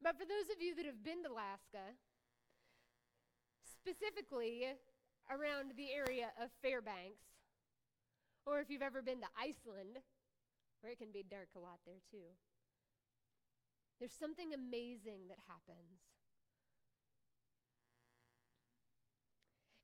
But 0.01 0.17
for 0.17 0.25
those 0.25 0.51
of 0.51 0.61
you 0.61 0.75
that 0.75 0.85
have 0.85 1.03
been 1.03 1.23
to 1.23 1.31
Alaska, 1.31 1.95
specifically 3.63 4.67
around 5.29 5.77
the 5.77 5.93
area 5.93 6.31
of 6.41 6.49
Fairbanks, 6.61 7.29
or 8.45 8.59
if 8.59 8.69
you've 8.69 8.85
ever 8.85 9.01
been 9.01 9.21
to 9.21 9.31
Iceland, 9.37 10.01
where 10.81 10.91
it 10.91 10.99
can 10.99 11.11
be 11.11 11.23
dark 11.23 11.53
a 11.55 11.59
lot 11.59 11.79
there 11.85 12.01
too, 12.11 12.33
there's 13.99 14.15
something 14.15 14.53
amazing 14.53 15.27
that 15.27 15.39
happens. 15.47 16.08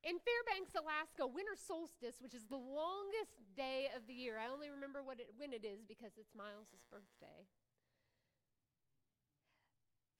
In 0.05 0.21
Fairbanks, 0.21 0.77
Alaska, 0.77 1.25
winter 1.25 1.57
solstice, 1.57 2.21
which 2.21 2.37
is 2.37 2.45
the 2.45 2.61
longest 2.61 3.41
day 3.57 3.89
of 3.97 4.05
the 4.05 4.13
year, 4.13 4.37
I 4.37 4.53
only 4.53 4.69
remember 4.69 5.01
what 5.01 5.17
it, 5.17 5.33
when 5.33 5.49
it 5.49 5.65
is 5.65 5.81
because 5.81 6.13
it's 6.21 6.37
Miles' 6.37 6.77
birthday. 6.93 7.49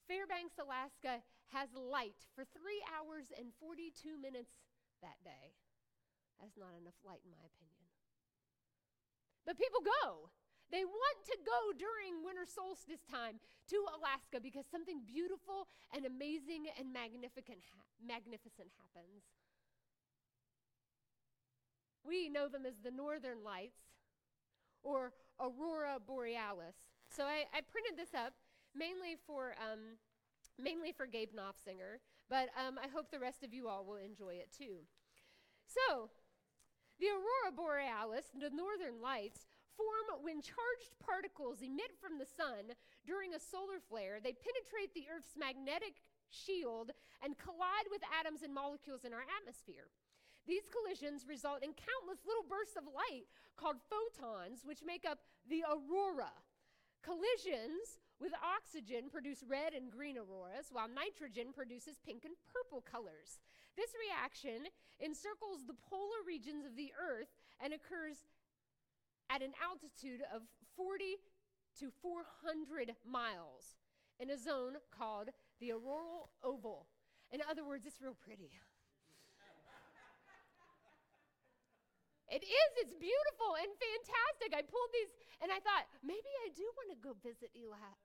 Fairbanks, 0.10 0.58
Alaska 0.58 1.22
has 1.54 1.70
light 1.78 2.26
for 2.34 2.42
three 2.50 2.82
hours 2.90 3.30
and 3.38 3.54
42 3.62 4.18
minutes 4.18 4.58
that 5.06 5.22
day. 5.22 5.54
That's 6.42 6.58
not 6.58 6.74
enough 6.74 6.98
light, 7.06 7.22
in 7.22 7.30
my 7.30 7.46
opinion. 7.46 7.86
But 9.46 9.62
people 9.62 9.86
go. 9.86 10.34
They 10.74 10.82
want 10.82 11.18
to 11.30 11.38
go 11.46 11.78
during 11.78 12.26
winter 12.26 12.50
solstice 12.50 13.06
time 13.06 13.38
to 13.70 13.78
Alaska 13.94 14.42
because 14.42 14.66
something 14.66 15.06
beautiful 15.06 15.70
and 15.94 16.10
amazing 16.10 16.74
and 16.74 16.90
magnificent, 16.90 17.62
ha- 17.70 17.86
magnificent 18.02 18.74
happens. 18.82 19.30
We 22.06 22.30
know 22.30 22.48
them 22.48 22.66
as 22.66 22.76
the 22.84 22.92
Northern 22.92 23.44
Lights 23.44 23.80
or 24.84 25.12
Aurora 25.40 25.98
Borealis. 26.06 26.76
So 27.10 27.24
I, 27.24 27.46
I 27.54 27.62
printed 27.62 27.98
this 27.98 28.14
up 28.14 28.34
mainly 28.76 29.18
for, 29.26 29.56
um, 29.58 29.98
mainly 30.62 30.92
for 30.92 31.08
Gabe 31.08 31.32
Knopfsinger, 31.34 32.04
but 32.30 32.50
um, 32.56 32.78
I 32.78 32.88
hope 32.88 33.12
the 33.12 33.20
rest 33.20 33.44
of 33.44 33.54
you 33.54 33.68
all 33.68 33.86
will 33.86 33.98
enjoy 33.98 34.36
it 34.36 34.50
too. 34.56 34.86
So, 35.66 36.10
the 37.00 37.08
Aurora 37.12 37.52
Borealis, 37.52 38.32
the 38.38 38.50
Northern 38.54 39.02
Lights, 39.02 39.48
form 39.76 40.24
when 40.24 40.40
charged 40.40 40.96
particles 41.04 41.60
emit 41.62 41.92
from 42.00 42.18
the 42.18 42.26
sun 42.26 42.72
during 43.04 43.36
a 43.36 43.40
solar 43.40 43.84
flare. 43.84 44.24
They 44.24 44.32
penetrate 44.32 44.96
the 44.96 45.12
Earth's 45.12 45.36
magnetic 45.36 46.00
shield 46.32 46.92
and 47.20 47.38
collide 47.38 47.88
with 47.92 48.02
atoms 48.08 48.42
and 48.42 48.56
molecules 48.56 49.04
in 49.04 49.12
our 49.12 49.28
atmosphere. 49.28 49.92
These 50.48 50.70
collisions 50.70 51.26
result 51.28 51.64
in 51.64 51.74
countless 51.74 52.22
little 52.26 52.46
bursts 52.46 52.78
of 52.78 52.86
light 52.86 53.26
called 53.58 53.82
photons, 53.90 54.62
which 54.64 54.86
make 54.86 55.06
up 55.06 55.20
the 55.50 55.66
aurora. 55.66 56.32
Collisions 57.02 58.02
with 58.22 58.32
oxygen 58.40 59.10
produce 59.10 59.44
red 59.44 59.74
and 59.74 59.92
green 59.92 60.18
auroras, 60.18 60.70
while 60.72 60.88
nitrogen 60.88 61.52
produces 61.54 62.00
pink 62.06 62.26
and 62.26 62.36
purple 62.46 62.82
colors. 62.82 63.42
This 63.76 63.92
reaction 63.98 64.70
encircles 65.02 65.66
the 65.68 65.76
polar 65.90 66.24
regions 66.26 66.66
of 66.66 66.78
the 66.78 66.94
Earth 66.96 67.34
and 67.60 67.74
occurs 67.74 68.24
at 69.30 69.42
an 69.42 69.52
altitude 69.60 70.22
of 70.34 70.44
40 70.78 71.18
to 71.80 71.92
400 72.02 72.96
miles 73.04 73.76
in 74.20 74.30
a 74.30 74.38
zone 74.38 74.78
called 74.92 75.30
the 75.60 75.72
auroral 75.72 76.30
oval. 76.44 76.88
In 77.32 77.42
other 77.50 77.66
words, 77.66 77.86
it's 77.86 78.02
real 78.02 78.16
pretty. 78.16 78.52
It 82.26 82.42
is. 82.42 82.70
It's 82.82 82.96
beautiful 82.98 83.54
and 83.58 83.70
fantastic. 83.78 84.50
I 84.58 84.66
pulled 84.66 84.92
these 84.92 85.14
and 85.42 85.54
I 85.54 85.62
thought, 85.62 85.86
maybe 86.02 86.32
I 86.46 86.50
do 86.56 86.66
want 86.80 86.90
to 86.90 87.00
go 87.00 87.14
visit 87.22 87.54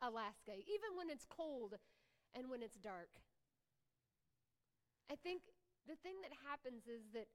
Alaska, 0.04 0.54
even 0.68 0.96
when 0.98 1.08
it's 1.08 1.24
cold 1.24 1.80
and 2.36 2.52
when 2.52 2.60
it's 2.60 2.76
dark. 2.76 3.10
I 5.10 5.16
think 5.16 5.42
the 5.88 5.96
thing 6.04 6.20
that 6.22 6.30
happens 6.46 6.86
is 6.86 7.08
that 7.16 7.26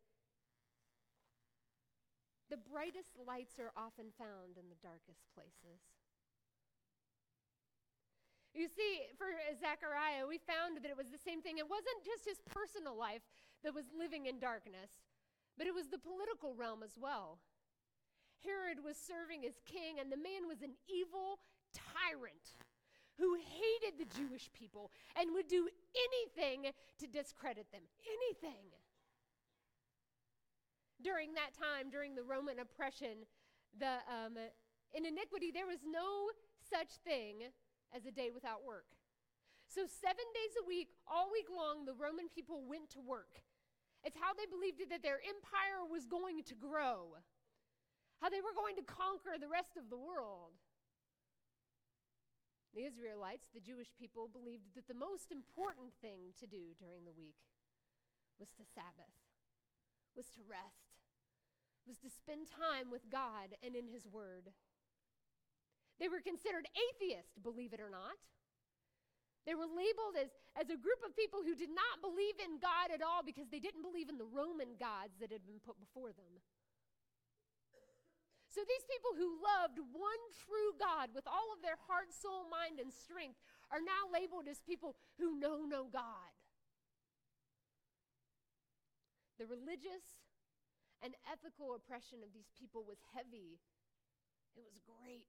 the 2.54 2.62
brightest 2.62 3.18
lights 3.18 3.58
are 3.58 3.74
often 3.74 4.14
found 4.16 4.62
in 4.62 4.70
the 4.70 4.80
darkest 4.80 5.26
places. 5.34 5.82
You 8.56 8.72
see, 8.72 9.12
for 9.20 9.28
Zechariah, 9.60 10.24
we 10.24 10.40
found 10.40 10.80
that 10.80 10.88
it 10.88 10.96
was 10.96 11.12
the 11.12 11.20
same 11.20 11.44
thing. 11.44 11.60
It 11.60 11.68
wasn't 11.68 12.06
just 12.08 12.24
his 12.24 12.40
personal 12.48 12.96
life 12.96 13.26
that 13.68 13.76
was 13.76 13.92
living 13.92 14.32
in 14.32 14.40
darkness, 14.40 15.04
but 15.58 15.68
it 15.68 15.74
was 15.74 15.88
the 15.88 15.98
political 15.98 16.54
realm 16.56 16.84
as 16.84 16.98
well. 16.98 17.40
Herod 18.44 18.84
was 18.84 18.98
serving 18.98 19.46
as 19.46 19.56
king, 19.66 20.00
and 20.00 20.12
the 20.12 20.18
man 20.18 20.48
was 20.48 20.62
an 20.62 20.76
evil 20.88 21.40
tyrant 21.74 22.56
who 23.18 23.36
hated 23.36 23.98
the 23.98 24.12
Jewish 24.12 24.52
people 24.54 24.92
and 25.16 25.32
would 25.34 25.48
do 25.48 25.68
anything 25.96 26.72
to 27.00 27.08
discredit 27.08 27.72
them. 27.72 27.82
Anything. 28.04 28.76
During 31.02 31.34
that 31.34 31.56
time, 31.56 31.90
during 31.90 32.16
the 32.16 32.24
Roman 32.24 32.60
oppression, 32.60 33.24
the, 33.78 34.04
um, 34.08 34.36
in 34.94 35.06
iniquity, 35.06 35.52
there 35.52 35.68
was 35.68 35.80
no 35.88 36.30
such 36.70 37.00
thing 37.04 37.52
as 37.96 38.06
a 38.06 38.12
day 38.12 38.30
without 38.34 38.66
work. 38.66 38.88
So, 39.68 39.88
seven 39.88 40.26
days 40.34 40.56
a 40.62 40.68
week, 40.68 40.90
all 41.08 41.32
week 41.32 41.48
long, 41.50 41.86
the 41.86 41.94
Roman 41.94 42.28
people 42.30 42.64
went 42.68 42.90
to 42.92 43.02
work. 43.02 43.42
It's 44.06 44.22
how 44.22 44.38
they 44.38 44.46
believed 44.46 44.86
that 44.94 45.02
their 45.02 45.18
empire 45.26 45.82
was 45.82 46.06
going 46.06 46.46
to 46.46 46.56
grow, 46.56 47.18
how 48.22 48.30
they 48.30 48.40
were 48.46 48.54
going 48.54 48.78
to 48.78 48.86
conquer 48.86 49.42
the 49.42 49.50
rest 49.50 49.82
of 49.82 49.90
the 49.90 49.98
world. 49.98 50.54
The 52.78 52.86
Israelites, 52.86 53.50
the 53.50 53.66
Jewish 53.66 53.90
people, 53.98 54.30
believed 54.30 54.78
that 54.78 54.86
the 54.86 54.94
most 54.94 55.34
important 55.34 55.98
thing 56.06 56.38
to 56.38 56.46
do 56.46 56.78
during 56.78 57.02
the 57.02 57.18
week 57.18 57.40
was 58.38 58.54
to 58.62 58.68
Sabbath, 58.78 59.16
was 60.14 60.30
to 60.38 60.46
rest, 60.46 61.02
was 61.88 61.98
to 62.06 62.14
spend 62.14 62.46
time 62.46 62.94
with 62.94 63.10
God 63.10 63.58
and 63.66 63.74
in 63.74 63.88
His 63.90 64.06
Word. 64.06 64.54
They 65.98 66.10
were 66.10 66.22
considered 66.22 66.68
atheists, 66.76 67.40
believe 67.42 67.74
it 67.74 67.82
or 67.82 67.90
not. 67.90 68.20
They 69.46 69.54
were 69.54 69.70
labeled 69.70 70.18
as, 70.18 70.34
as 70.58 70.74
a 70.74 70.78
group 70.78 71.06
of 71.06 71.14
people 71.14 71.46
who 71.46 71.54
did 71.54 71.70
not 71.70 72.02
believe 72.02 72.42
in 72.42 72.58
God 72.58 72.90
at 72.90 73.06
all 73.06 73.22
because 73.22 73.46
they 73.54 73.62
didn't 73.62 73.86
believe 73.86 74.10
in 74.10 74.18
the 74.18 74.26
Roman 74.26 74.74
gods 74.82 75.14
that 75.22 75.30
had 75.30 75.46
been 75.46 75.62
put 75.62 75.78
before 75.78 76.10
them. 76.10 76.42
So 78.50 78.66
these 78.66 78.88
people 78.88 79.14
who 79.20 79.38
loved 79.38 79.78
one 79.94 80.24
true 80.48 80.72
God 80.80 81.12
with 81.14 81.28
all 81.28 81.52
of 81.52 81.62
their 81.62 81.78
heart, 81.92 82.10
soul, 82.10 82.48
mind, 82.48 82.80
and 82.80 82.90
strength 82.90 83.38
are 83.70 83.84
now 83.84 84.08
labeled 84.08 84.48
as 84.48 84.64
people 84.64 84.96
who 85.20 85.38
know 85.38 85.68
no 85.68 85.92
God. 85.92 86.32
The 89.38 89.46
religious 89.46 90.24
and 91.04 91.14
ethical 91.28 91.76
oppression 91.76 92.24
of 92.24 92.32
these 92.32 92.48
people 92.56 92.88
was 92.88 93.04
heavy. 93.12 93.60
It 94.56 94.64
was 94.64 94.80
great. 94.88 95.28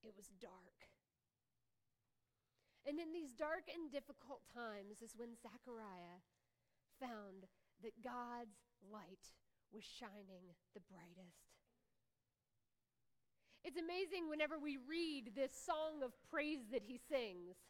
It 0.00 0.16
was 0.16 0.32
dark. 0.40 0.87
And 2.88 2.96
in 2.96 3.12
these 3.12 3.36
dark 3.36 3.68
and 3.68 3.92
difficult 3.92 4.40
times 4.48 5.04
is 5.04 5.12
when 5.12 5.36
Zechariah 5.36 6.24
found 6.96 7.44
that 7.84 8.00
God's 8.00 8.64
light 8.80 9.36
was 9.68 9.84
shining 9.84 10.56
the 10.72 10.80
brightest. 10.88 11.52
It's 13.60 13.76
amazing 13.76 14.32
whenever 14.32 14.56
we 14.56 14.80
read 14.80 15.36
this 15.36 15.52
song 15.52 16.00
of 16.00 16.16
praise 16.32 16.64
that 16.72 16.80
he 16.80 16.96
sings. 16.96 17.60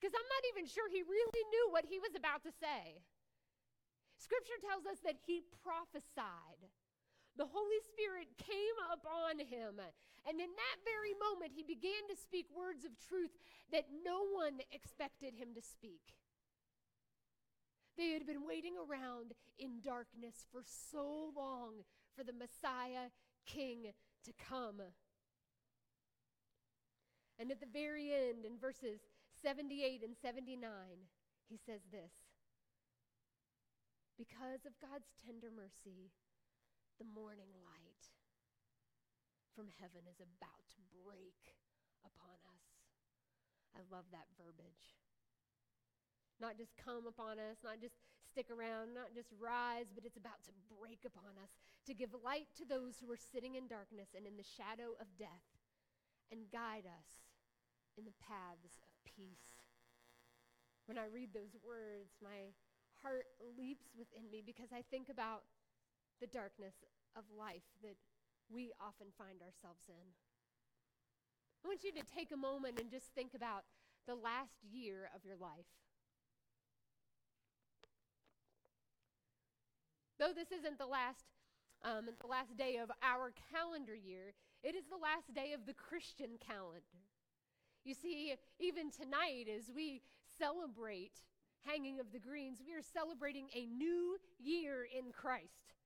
Because 0.00 0.16
I'm 0.16 0.30
not 0.32 0.44
even 0.56 0.64
sure 0.64 0.88
he 0.88 1.04
really 1.04 1.44
knew 1.52 1.68
what 1.68 1.84
he 1.84 2.00
was 2.00 2.16
about 2.16 2.40
to 2.48 2.52
say. 2.56 3.04
Scripture 4.16 4.56
tells 4.64 4.88
us 4.88 5.04
that 5.04 5.20
he 5.20 5.44
prophesied 5.60 6.72
the 7.38 7.46
Holy 7.46 7.80
Spirit 7.86 8.26
came 8.36 8.78
upon 8.90 9.38
him. 9.38 9.78
And 10.26 10.40
in 10.42 10.50
that 10.50 10.78
very 10.84 11.14
moment, 11.14 11.54
he 11.54 11.62
began 11.62 12.04
to 12.10 12.18
speak 12.18 12.46
words 12.50 12.84
of 12.84 12.98
truth 12.98 13.30
that 13.72 13.86
no 14.04 14.26
one 14.26 14.58
expected 14.74 15.38
him 15.38 15.54
to 15.54 15.62
speak. 15.62 16.18
They 17.96 18.10
had 18.10 18.26
been 18.26 18.44
waiting 18.46 18.74
around 18.74 19.32
in 19.58 19.80
darkness 19.80 20.44
for 20.50 20.62
so 20.62 21.30
long 21.34 21.86
for 22.14 22.24
the 22.24 22.34
Messiah 22.34 23.14
King 23.46 23.94
to 24.24 24.32
come. 24.34 24.82
And 27.38 27.50
at 27.50 27.60
the 27.60 27.70
very 27.72 28.12
end, 28.12 28.44
in 28.44 28.58
verses 28.58 29.00
78 29.42 30.02
and 30.02 30.16
79, 30.20 30.60
he 31.48 31.56
says 31.56 31.82
this 31.90 32.34
Because 34.18 34.66
of 34.66 34.78
God's 34.82 35.14
tender 35.24 35.48
mercy, 35.54 36.10
the 36.98 37.06
morning 37.14 37.54
light 37.62 38.10
from 39.54 39.70
heaven 39.78 40.02
is 40.10 40.18
about 40.18 40.66
to 40.74 40.82
break 41.06 41.54
upon 42.02 42.38
us. 42.50 42.66
I 43.74 43.86
love 43.86 44.10
that 44.10 44.26
verbiage. 44.34 44.98
Not 46.42 46.58
just 46.58 46.74
come 46.74 47.06
upon 47.06 47.38
us, 47.38 47.62
not 47.62 47.78
just 47.78 47.98
stick 48.26 48.50
around, 48.50 48.94
not 48.94 49.14
just 49.14 49.30
rise, 49.38 49.90
but 49.94 50.02
it's 50.02 50.18
about 50.18 50.42
to 50.46 50.54
break 50.66 51.06
upon 51.06 51.38
us, 51.38 51.54
to 51.86 51.94
give 51.94 52.14
light 52.22 52.50
to 52.58 52.66
those 52.66 52.98
who 52.98 53.10
are 53.10 53.18
sitting 53.18 53.54
in 53.54 53.70
darkness 53.70 54.14
and 54.14 54.26
in 54.26 54.34
the 54.34 54.46
shadow 54.46 54.98
of 54.98 55.06
death, 55.18 55.46
and 56.30 56.50
guide 56.50 56.86
us 56.86 57.26
in 57.94 58.06
the 58.06 58.18
paths 58.22 58.78
of 58.82 58.90
peace. 59.06 59.58
When 60.86 60.98
I 60.98 61.10
read 61.10 61.34
those 61.34 61.54
words, 61.62 62.18
my 62.22 62.54
heart 63.02 63.26
leaps 63.58 63.90
within 63.94 64.30
me 64.30 64.42
because 64.42 64.70
I 64.74 64.82
think 64.90 65.10
about 65.10 65.46
the 66.20 66.26
darkness 66.26 66.74
of 67.16 67.24
life 67.36 67.66
that 67.82 67.96
we 68.50 68.72
often 68.80 69.08
find 69.16 69.40
ourselves 69.42 69.84
in. 69.88 70.08
I 71.64 71.68
want 71.68 71.84
you 71.84 71.92
to 71.92 72.04
take 72.06 72.32
a 72.32 72.36
moment 72.36 72.80
and 72.80 72.90
just 72.90 73.12
think 73.14 73.34
about 73.34 73.64
the 74.06 74.14
last 74.14 74.62
year 74.62 75.10
of 75.14 75.24
your 75.24 75.36
life. 75.36 75.68
Though 80.18 80.32
this 80.34 80.50
isn't 80.50 80.78
the 80.78 80.86
last, 80.86 81.26
um, 81.84 82.06
the 82.20 82.26
last 82.26 82.56
day 82.56 82.76
of 82.76 82.90
our 83.02 83.32
calendar 83.52 83.94
year, 83.94 84.34
it 84.62 84.74
is 84.74 84.84
the 84.90 84.96
last 84.96 85.32
day 85.34 85.52
of 85.52 85.66
the 85.66 85.74
Christian 85.74 86.38
calendar. 86.40 87.06
You 87.84 87.94
see, 87.94 88.34
even 88.58 88.90
tonight, 88.90 89.46
as 89.46 89.70
we 89.74 90.02
celebrate 90.38 91.22
hanging 91.64 92.00
of 92.00 92.12
the 92.12 92.18
greens, 92.18 92.58
we 92.66 92.74
are 92.74 92.82
celebrating 92.82 93.46
a 93.54 93.66
new 93.66 94.18
year 94.38 94.86
in 94.90 95.12
Christ. 95.12 95.77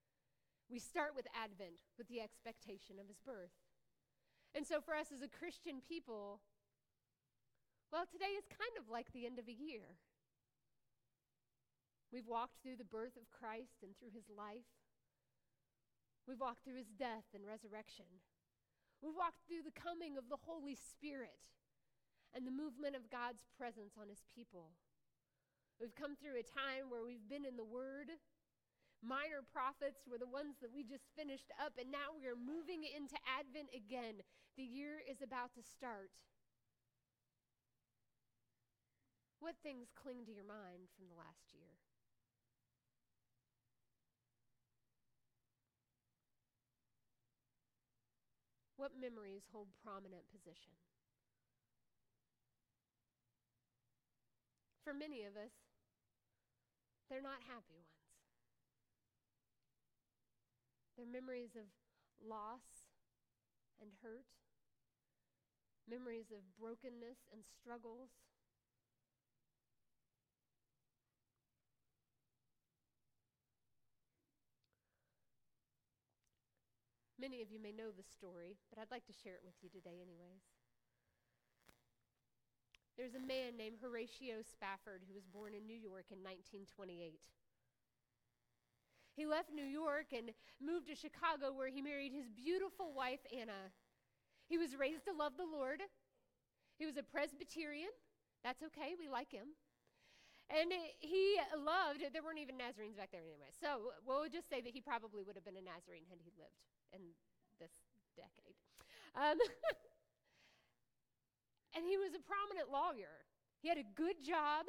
We 0.72 0.80
start 0.80 1.12
with 1.12 1.28
Advent, 1.36 1.84
with 2.00 2.08
the 2.08 2.24
expectation 2.24 2.96
of 2.96 3.04
his 3.04 3.20
birth. 3.20 3.52
And 4.56 4.64
so, 4.64 4.80
for 4.80 4.96
us 4.96 5.12
as 5.12 5.20
a 5.20 5.28
Christian 5.28 5.84
people, 5.84 6.40
well, 7.92 8.08
today 8.08 8.32
is 8.40 8.48
kind 8.48 8.72
of 8.80 8.88
like 8.88 9.12
the 9.12 9.28
end 9.28 9.36
of 9.36 9.52
a 9.52 9.52
year. 9.52 10.00
We've 12.08 12.24
walked 12.24 12.56
through 12.64 12.80
the 12.80 12.88
birth 12.88 13.20
of 13.20 13.28
Christ 13.28 13.84
and 13.84 13.92
through 13.92 14.16
his 14.16 14.32
life. 14.32 14.72
We've 16.24 16.40
walked 16.40 16.64
through 16.64 16.80
his 16.80 16.88
death 16.88 17.28
and 17.36 17.44
resurrection. 17.44 18.08
We've 19.04 19.16
walked 19.16 19.44
through 19.44 19.68
the 19.68 19.76
coming 19.76 20.16
of 20.16 20.32
the 20.32 20.40
Holy 20.40 20.76
Spirit 20.76 21.52
and 22.32 22.48
the 22.48 22.54
movement 22.54 22.96
of 22.96 23.12
God's 23.12 23.44
presence 23.60 24.00
on 24.00 24.08
his 24.08 24.24
people. 24.24 24.72
We've 25.76 25.92
come 25.92 26.16
through 26.16 26.40
a 26.40 26.48
time 26.48 26.88
where 26.88 27.04
we've 27.04 27.28
been 27.28 27.44
in 27.44 27.60
the 27.60 27.68
Word. 27.68 28.08
Minor 29.02 29.42
prophets 29.50 30.06
were 30.06 30.16
the 30.16 30.30
ones 30.30 30.62
that 30.62 30.70
we 30.70 30.86
just 30.86 31.10
finished 31.18 31.50
up, 31.58 31.74
and 31.74 31.90
now 31.90 32.14
we 32.14 32.22
are 32.30 32.38
moving 32.38 32.86
into 32.86 33.18
Advent 33.26 33.74
again. 33.74 34.22
The 34.54 34.62
year 34.62 35.02
is 35.02 35.18
about 35.18 35.50
to 35.58 35.62
start. 35.66 36.14
What 39.42 39.58
things 39.58 39.90
cling 39.90 40.22
to 40.26 40.32
your 40.32 40.46
mind 40.46 40.86
from 40.94 41.10
the 41.10 41.18
last 41.18 41.50
year? 41.50 41.74
What 48.78 48.94
memories 48.94 49.50
hold 49.50 49.66
prominent 49.82 50.30
position? 50.30 50.78
For 54.86 54.94
many 54.94 55.26
of 55.26 55.34
us, 55.34 55.54
they're 57.10 57.22
not 57.22 57.42
happy 57.46 57.82
ones. 57.82 57.91
They're 61.02 61.20
memories 61.20 61.58
of 61.58 61.66
loss 62.22 62.86
and 63.82 63.90
hurt, 64.06 64.30
memories 65.90 66.30
of 66.30 66.46
brokenness 66.54 67.26
and 67.34 67.42
struggles. 67.42 68.22
Many 77.18 77.42
of 77.42 77.50
you 77.50 77.58
may 77.58 77.72
know 77.72 77.90
the 77.90 78.06
story, 78.06 78.54
but 78.70 78.78
I'd 78.78 78.94
like 78.94 79.06
to 79.06 79.12
share 79.12 79.34
it 79.34 79.42
with 79.42 79.58
you 79.60 79.70
today, 79.70 79.98
anyways. 79.98 80.46
There's 82.96 83.18
a 83.18 83.26
man 83.26 83.58
named 83.58 83.82
Horatio 83.82 84.46
Spafford 84.46 85.02
who 85.08 85.14
was 85.14 85.26
born 85.26 85.50
in 85.50 85.66
New 85.66 85.74
York 85.74 86.14
in 86.14 86.22
1928. 86.22 87.18
He 89.14 89.26
left 89.26 89.52
New 89.52 89.64
York 89.64 90.06
and 90.16 90.30
moved 90.60 90.88
to 90.88 90.96
Chicago 90.96 91.52
where 91.52 91.68
he 91.68 91.82
married 91.82 92.12
his 92.12 92.28
beautiful 92.28 92.92
wife, 92.94 93.20
Anna. 93.28 93.72
He 94.48 94.58
was 94.58 94.76
raised 94.76 95.04
to 95.04 95.12
love 95.12 95.36
the 95.36 95.44
Lord. 95.44 95.82
He 96.78 96.86
was 96.86 96.96
a 96.96 97.02
Presbyterian. 97.02 97.90
That's 98.42 98.62
okay, 98.62 98.94
we 98.98 99.08
like 99.08 99.30
him. 99.30 99.54
And 100.50 100.72
he 101.00 101.38
loved, 101.56 102.04
there 102.12 102.22
weren't 102.22 102.40
even 102.40 102.58
Nazarenes 102.58 102.96
back 102.96 103.10
there 103.12 103.24
anyway. 103.24 103.48
So 103.56 103.92
we'll 104.04 104.28
just 104.28 104.50
say 104.50 104.60
that 104.60 104.72
he 104.72 104.80
probably 104.80 105.22
would 105.22 105.36
have 105.36 105.44
been 105.44 105.56
a 105.56 105.64
Nazarene 105.64 106.04
had 106.10 106.18
he 106.20 106.32
lived 106.36 106.60
in 106.92 107.00
this 107.56 107.72
decade. 108.16 108.56
Um, 109.16 109.40
and 111.76 111.88
he 111.88 111.96
was 111.96 112.12
a 112.12 112.20
prominent 112.20 112.68
lawyer. 112.68 113.24
He 113.64 113.68
had 113.68 113.78
a 113.78 113.88
good 113.96 114.20
job, 114.20 114.68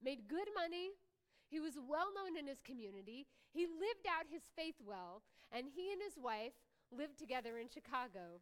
made 0.00 0.28
good 0.28 0.48
money. 0.56 0.96
He 1.50 1.58
was 1.58 1.74
well 1.76 2.14
known 2.14 2.38
in 2.38 2.46
his 2.46 2.62
community. 2.62 3.26
He 3.52 3.66
lived 3.66 4.06
out 4.06 4.30
his 4.30 4.46
faith 4.54 4.78
well, 4.78 5.22
and 5.50 5.66
he 5.66 5.90
and 5.90 6.00
his 6.00 6.14
wife 6.16 6.54
lived 6.94 7.18
together 7.18 7.58
in 7.58 7.68
Chicago, 7.68 8.38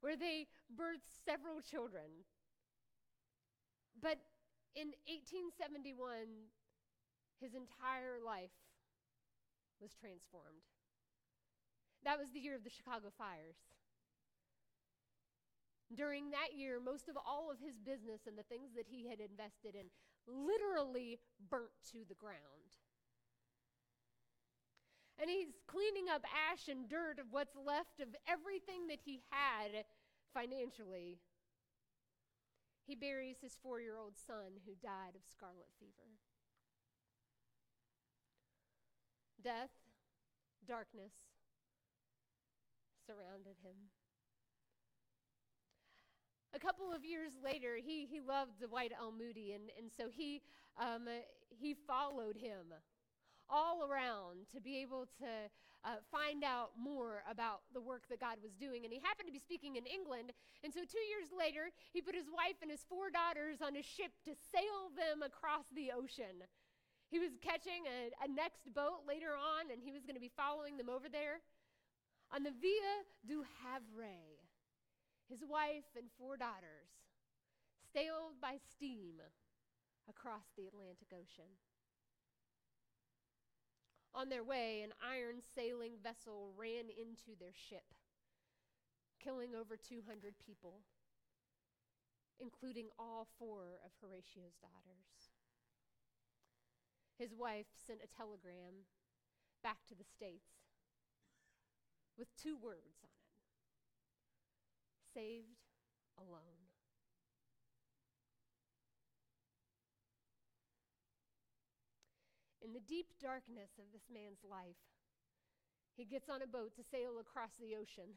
where 0.00 0.16
they 0.16 0.46
birthed 0.70 1.10
several 1.26 1.60
children. 1.60 2.22
But 4.00 4.22
in 4.78 4.94
1871, 5.10 6.48
his 7.42 7.54
entire 7.54 8.22
life 8.22 8.54
was 9.82 9.90
transformed. 9.98 10.62
That 12.04 12.18
was 12.18 12.30
the 12.30 12.40
year 12.40 12.54
of 12.54 12.62
the 12.62 12.70
Chicago 12.70 13.10
fires. 13.10 13.58
During 15.94 16.30
that 16.30 16.54
year, 16.56 16.80
most 16.80 17.08
of 17.10 17.18
all 17.18 17.50
of 17.50 17.58
his 17.58 17.76
business 17.76 18.22
and 18.26 18.38
the 18.38 18.46
things 18.46 18.70
that 18.78 18.86
he 18.88 19.10
had 19.10 19.20
invested 19.20 19.74
in 19.74 19.90
literally 20.26 21.18
burnt 21.50 21.70
to 21.92 21.98
the 22.08 22.14
ground. 22.14 22.38
And 25.20 25.30
he's 25.30 25.54
cleaning 25.66 26.08
up 26.12 26.24
ash 26.50 26.68
and 26.68 26.88
dirt 26.88 27.18
of 27.18 27.26
what's 27.30 27.54
left 27.54 28.00
of 28.00 28.08
everything 28.26 28.88
that 28.88 29.00
he 29.04 29.22
had 29.30 29.84
financially. 30.34 31.20
He 32.84 32.96
buries 32.96 33.36
his 33.40 33.56
four 33.62 33.80
year 33.80 33.96
old 33.96 34.18
son 34.18 34.58
who 34.66 34.72
died 34.82 35.14
of 35.14 35.22
scarlet 35.30 35.70
fever. 35.78 36.18
Death, 39.42 39.70
darkness, 40.66 41.12
surrounded 43.06 43.56
him. 43.62 43.90
A 46.54 46.58
couple 46.58 46.92
of 46.92 47.04
years 47.04 47.32
later, 47.42 47.76
he, 47.82 48.04
he 48.04 48.20
loved 48.20 48.60
Dwight 48.60 48.92
L. 48.98 49.10
Moody, 49.10 49.52
and, 49.52 49.70
and 49.78 49.90
so 49.90 50.08
he, 50.12 50.42
um, 50.78 51.08
he 51.48 51.74
followed 51.74 52.36
him 52.36 52.76
all 53.48 53.88
around 53.88 54.48
to 54.54 54.60
be 54.60 54.80
able 54.80 55.06
to 55.20 55.48
uh, 55.84 55.98
find 56.12 56.44
out 56.44 56.70
more 56.78 57.24
about 57.28 57.60
the 57.74 57.80
work 57.80 58.04
that 58.08 58.20
God 58.20 58.36
was 58.42 58.52
doing. 58.54 58.84
And 58.84 58.92
he 58.92 59.00
happened 59.02 59.26
to 59.26 59.32
be 59.32 59.42
speaking 59.42 59.76
in 59.76 59.84
England. 59.86 60.32
And 60.62 60.72
so, 60.72 60.80
two 60.84 61.04
years 61.08 61.32
later, 61.32 61.72
he 61.92 62.00
put 62.00 62.14
his 62.14 62.30
wife 62.30 62.60
and 62.62 62.70
his 62.70 62.84
four 62.88 63.10
daughters 63.10 63.60
on 63.60 63.76
a 63.76 63.82
ship 63.82 64.12
to 64.24 64.32
sail 64.52 64.92
them 64.94 65.24
across 65.24 65.66
the 65.74 65.90
ocean. 65.90 66.44
He 67.10 67.18
was 67.18 67.36
catching 67.44 67.84
a, 67.84 68.12
a 68.24 68.28
next 68.28 68.72
boat 68.72 69.04
later 69.08 69.36
on, 69.36 69.68
and 69.72 69.82
he 69.82 69.92
was 69.92 70.04
going 70.04 70.16
to 70.16 70.22
be 70.22 70.32
following 70.32 70.76
them 70.76 70.88
over 70.88 71.12
there. 71.12 71.44
On 72.32 72.40
the 72.40 72.54
Ville 72.56 73.04
du 73.28 73.44
Havre, 73.60 74.31
his 75.32 75.48
wife 75.48 75.88
and 75.96 76.12
four 76.20 76.36
daughters 76.36 76.92
sailed 77.88 78.36
by 78.36 78.60
steam 78.60 79.16
across 80.04 80.52
the 80.52 80.68
Atlantic 80.68 81.08
Ocean. 81.08 81.56
On 84.12 84.28
their 84.28 84.44
way, 84.44 84.84
an 84.84 84.92
iron 85.00 85.40
sailing 85.56 85.96
vessel 86.04 86.52
ran 86.52 86.92
into 86.92 87.32
their 87.40 87.56
ship, 87.56 87.96
killing 89.24 89.56
over 89.56 89.72
200 89.72 90.36
people, 90.36 90.84
including 92.38 92.92
all 92.98 93.26
four 93.38 93.80
of 93.80 93.96
Horatio's 94.04 94.60
daughters. 94.60 95.32
His 97.16 97.32
wife 97.32 97.72
sent 97.72 98.04
a 98.04 98.16
telegram 98.16 98.84
back 99.64 99.80
to 99.88 99.94
the 99.94 100.04
States 100.04 100.60
with 102.18 102.28
two 102.36 102.56
words 102.60 103.00
on 103.00 103.11
saved 105.14 105.60
alone. 106.18 106.68
In 112.64 112.72
the 112.72 112.80
deep 112.80 113.06
darkness 113.20 113.70
of 113.78 113.92
this 113.92 114.08
man's 114.12 114.44
life, 114.48 114.78
he 115.96 116.04
gets 116.04 116.28
on 116.28 116.42
a 116.42 116.46
boat 116.46 116.74
to 116.76 116.82
sail 116.82 117.18
across 117.20 117.52
the 117.60 117.76
ocean 117.76 118.16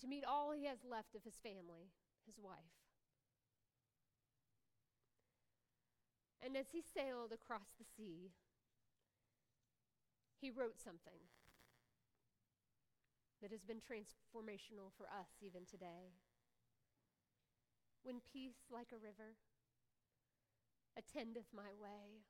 to 0.00 0.06
meet 0.06 0.24
all 0.24 0.52
he 0.52 0.66
has 0.66 0.78
left 0.88 1.14
of 1.14 1.24
his 1.24 1.36
family, 1.42 1.90
his 2.26 2.38
wife. 2.38 2.76
And 6.42 6.56
as 6.56 6.66
he 6.72 6.82
sailed 6.82 7.32
across 7.32 7.68
the 7.78 7.84
sea, 7.84 8.32
he 10.40 10.50
wrote 10.50 10.80
something 10.82 11.28
that 13.40 13.50
has 13.50 13.64
been 13.64 13.80
transformational 13.80 14.92
for 14.96 15.06
us 15.06 15.40
even 15.40 15.64
today. 15.64 16.12
When 18.02 18.20
peace 18.20 18.68
like 18.70 18.92
a 18.92 19.00
river 19.00 19.36
attendeth 20.96 21.48
my 21.52 21.72
way, 21.76 22.24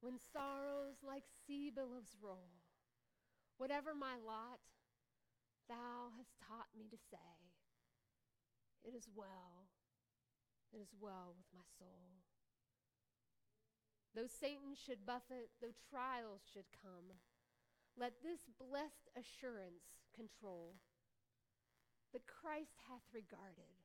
when 0.00 0.18
sorrows 0.18 1.00
like 1.02 1.24
sea 1.46 1.70
billows 1.74 2.16
roll, 2.20 2.60
whatever 3.56 3.94
my 3.94 4.16
lot, 4.16 4.60
thou 5.68 6.12
hast 6.16 6.34
taught 6.40 6.68
me 6.76 6.88
to 6.90 6.96
say, 6.96 7.52
It 8.84 8.94
is 8.96 9.08
well, 9.14 9.70
it 10.72 10.80
is 10.80 10.92
well 10.98 11.34
with 11.36 11.46
my 11.54 11.64
soul. 11.78 12.20
Though 14.14 14.28
Satan 14.28 14.76
should 14.76 15.06
buffet, 15.06 15.48
though 15.60 15.72
trials 15.88 16.42
should 16.52 16.68
come, 16.82 17.16
let 17.98 18.22
this 18.22 18.48
blessed 18.56 19.12
assurance 19.12 20.00
control 20.16 20.80
that 22.12 22.28
Christ 22.28 22.76
hath 22.88 23.04
regarded 23.12 23.80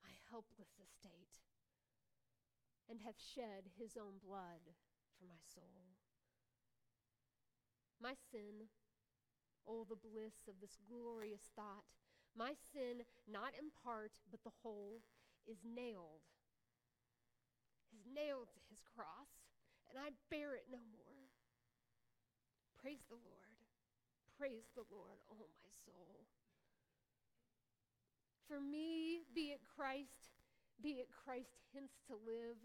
my 0.00 0.12
helpless 0.28 0.76
estate 0.80 1.40
and 2.88 3.00
hath 3.00 3.18
shed 3.18 3.72
his 3.76 3.96
own 3.96 4.20
blood 4.20 4.76
for 5.16 5.24
my 5.24 5.40
soul. 5.40 5.96
My 8.00 8.14
sin, 8.30 8.68
oh, 9.66 9.88
the 9.88 9.96
bliss 9.96 10.44
of 10.48 10.60
this 10.60 10.76
glorious 10.84 11.48
thought, 11.56 11.88
my 12.36 12.52
sin, 12.72 13.08
not 13.24 13.56
in 13.56 13.72
part, 13.72 14.12
but 14.30 14.44
the 14.44 14.52
whole, 14.62 15.00
is 15.48 15.64
nailed. 15.64 16.28
Is 17.96 18.04
nailed 18.04 18.52
to 18.52 18.60
his 18.68 18.84
cross, 18.84 19.48
and 19.88 19.96
I 19.96 20.12
bear 20.28 20.52
it 20.54 20.68
no 20.70 20.84
more. 20.92 21.05
Praise 22.86 23.02
the 23.10 23.18
Lord. 23.18 23.58
Praise 24.38 24.70
the 24.78 24.86
Lord, 24.94 25.18
oh 25.26 25.50
my 25.58 25.66
soul. 25.82 26.22
For 28.46 28.62
me, 28.62 29.26
be 29.34 29.50
it 29.50 29.58
Christ, 29.66 30.38
be 30.78 31.02
it 31.02 31.10
Christ 31.10 31.66
hence 31.74 31.98
to 32.06 32.14
live. 32.14 32.62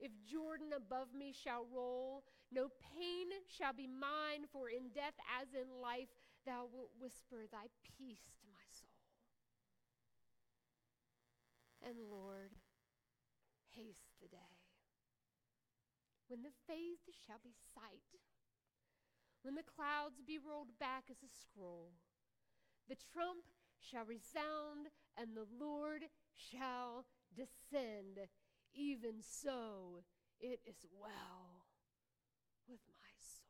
If 0.00 0.10
Jordan 0.26 0.74
above 0.74 1.14
me 1.14 1.30
shall 1.30 1.62
roll, 1.70 2.24
no 2.50 2.74
pain 2.98 3.30
shall 3.46 3.70
be 3.72 3.86
mine, 3.86 4.50
for 4.50 4.66
in 4.66 4.90
death 4.90 5.14
as 5.30 5.54
in 5.54 5.70
life, 5.78 6.10
thou 6.42 6.66
wilt 6.66 6.90
whisper 6.98 7.46
thy 7.46 7.70
peace 7.86 8.34
to 8.42 8.50
my 8.50 8.66
soul. 8.66 8.98
And 11.86 12.10
Lord, 12.10 12.50
haste 13.70 14.18
the 14.18 14.26
day 14.26 14.58
when 16.26 16.42
the 16.42 16.50
faith 16.66 17.06
shall 17.14 17.38
be 17.44 17.54
sight, 17.78 18.10
when 19.42 19.54
the 19.54 19.62
clouds 19.62 20.22
be 20.26 20.38
rolled 20.38 20.78
back 20.78 21.04
as 21.10 21.22
a 21.22 21.28
scroll, 21.28 21.92
the 22.88 22.96
trump 23.12 23.44
shall 23.78 24.04
resound, 24.04 24.88
and 25.18 25.36
the 25.36 25.46
Lord 25.58 26.04
shall 26.34 27.04
descend. 27.34 28.28
Even 28.74 29.20
so, 29.20 30.02
it 30.40 30.60
is 30.64 30.86
well 30.98 31.66
with 32.68 32.80
my 32.88 33.10
soul. 33.18 33.42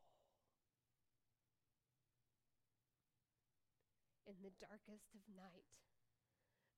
In 4.26 4.35
the 4.42 4.52
darkest 4.59 5.14
of 5.14 5.20
night, 5.35 5.76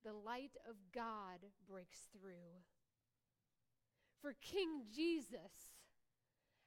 the 0.04 0.12
light 0.12 0.56
of 0.68 0.76
God 0.92 1.48
breaks 1.68 2.08
through. 2.12 2.62
For 4.20 4.34
King 4.40 4.82
Jesus 4.94 5.78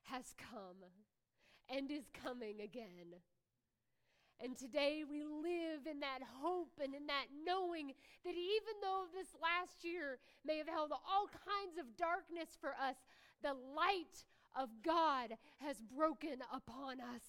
has 0.03 0.33
come 0.37 0.83
and 1.69 1.91
is 1.91 2.09
coming 2.23 2.61
again. 2.61 3.15
And 4.39 4.55
today 4.55 5.01
we 5.09 5.23
live 5.23 5.89
in 5.89 5.99
that 6.01 6.21
hope 6.41 6.77
and 6.83 6.93
in 6.93 7.07
that 7.07 7.25
knowing 7.45 7.93
that 8.23 8.37
even 8.37 8.75
though 8.81 9.09
this 9.09 9.33
last 9.41 9.83
year 9.83 10.19
may 10.45 10.57
have 10.57 10.69
held 10.69 10.91
all 10.91 11.25
kinds 11.25 11.81
of 11.81 11.97
darkness 11.97 12.53
for 12.61 12.77
us, 12.77 13.01
the 13.41 13.57
light 13.73 14.25
of 14.53 14.69
God 14.85 15.33
has 15.57 15.81
broken 15.81 16.45
upon 16.53 17.01
us. 17.01 17.25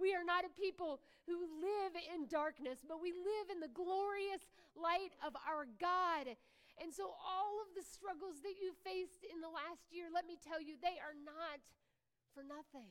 We 0.00 0.16
are 0.16 0.24
not 0.24 0.48
a 0.48 0.60
people 0.60 1.00
who 1.28 1.38
live 1.60 1.94
in 1.94 2.26
darkness, 2.26 2.80
but 2.82 3.00
we 3.00 3.12
live 3.12 3.52
in 3.52 3.60
the 3.60 3.70
glorious 3.70 4.42
light 4.74 5.14
of 5.22 5.36
our 5.46 5.68
God. 5.78 6.34
And 6.82 6.90
so, 6.90 7.14
all 7.22 7.62
of 7.62 7.70
the 7.78 7.86
struggles 7.86 8.42
that 8.42 8.58
you 8.58 8.74
faced 8.82 9.22
in 9.22 9.38
the 9.38 9.52
last 9.52 9.94
year, 9.94 10.10
let 10.10 10.26
me 10.26 10.34
tell 10.34 10.58
you, 10.58 10.74
they 10.82 10.98
are 10.98 11.14
not 11.14 11.62
for 12.34 12.42
nothing. 12.42 12.90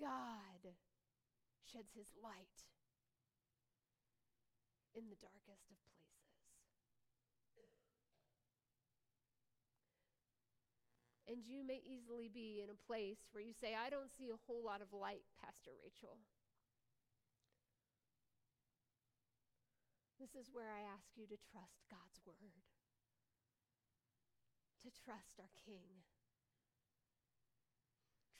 God 0.00 0.74
sheds 1.64 1.92
his 1.94 2.10
light 2.22 2.66
in 4.94 5.10
the 5.10 5.18
darkest 5.18 5.70
of 5.74 5.80
places. 7.54 7.94
And 11.26 11.42
you 11.42 11.66
may 11.66 11.80
easily 11.82 12.28
be 12.28 12.62
in 12.62 12.70
a 12.70 12.78
place 12.86 13.26
where 13.32 13.42
you 13.42 13.56
say, 13.56 13.74
I 13.74 13.90
don't 13.90 14.12
see 14.12 14.30
a 14.30 14.44
whole 14.46 14.62
lot 14.62 14.84
of 14.84 14.92
light, 14.92 15.26
Pastor 15.40 15.72
Rachel. 15.82 16.20
This 20.20 20.38
is 20.38 20.52
where 20.54 20.70
I 20.70 20.86
ask 20.86 21.10
you 21.18 21.26
to 21.26 21.38
trust 21.50 21.84
God's 21.90 22.22
word, 22.22 22.54
to 24.86 24.88
trust 24.94 25.42
our 25.42 25.50
King, 25.66 26.06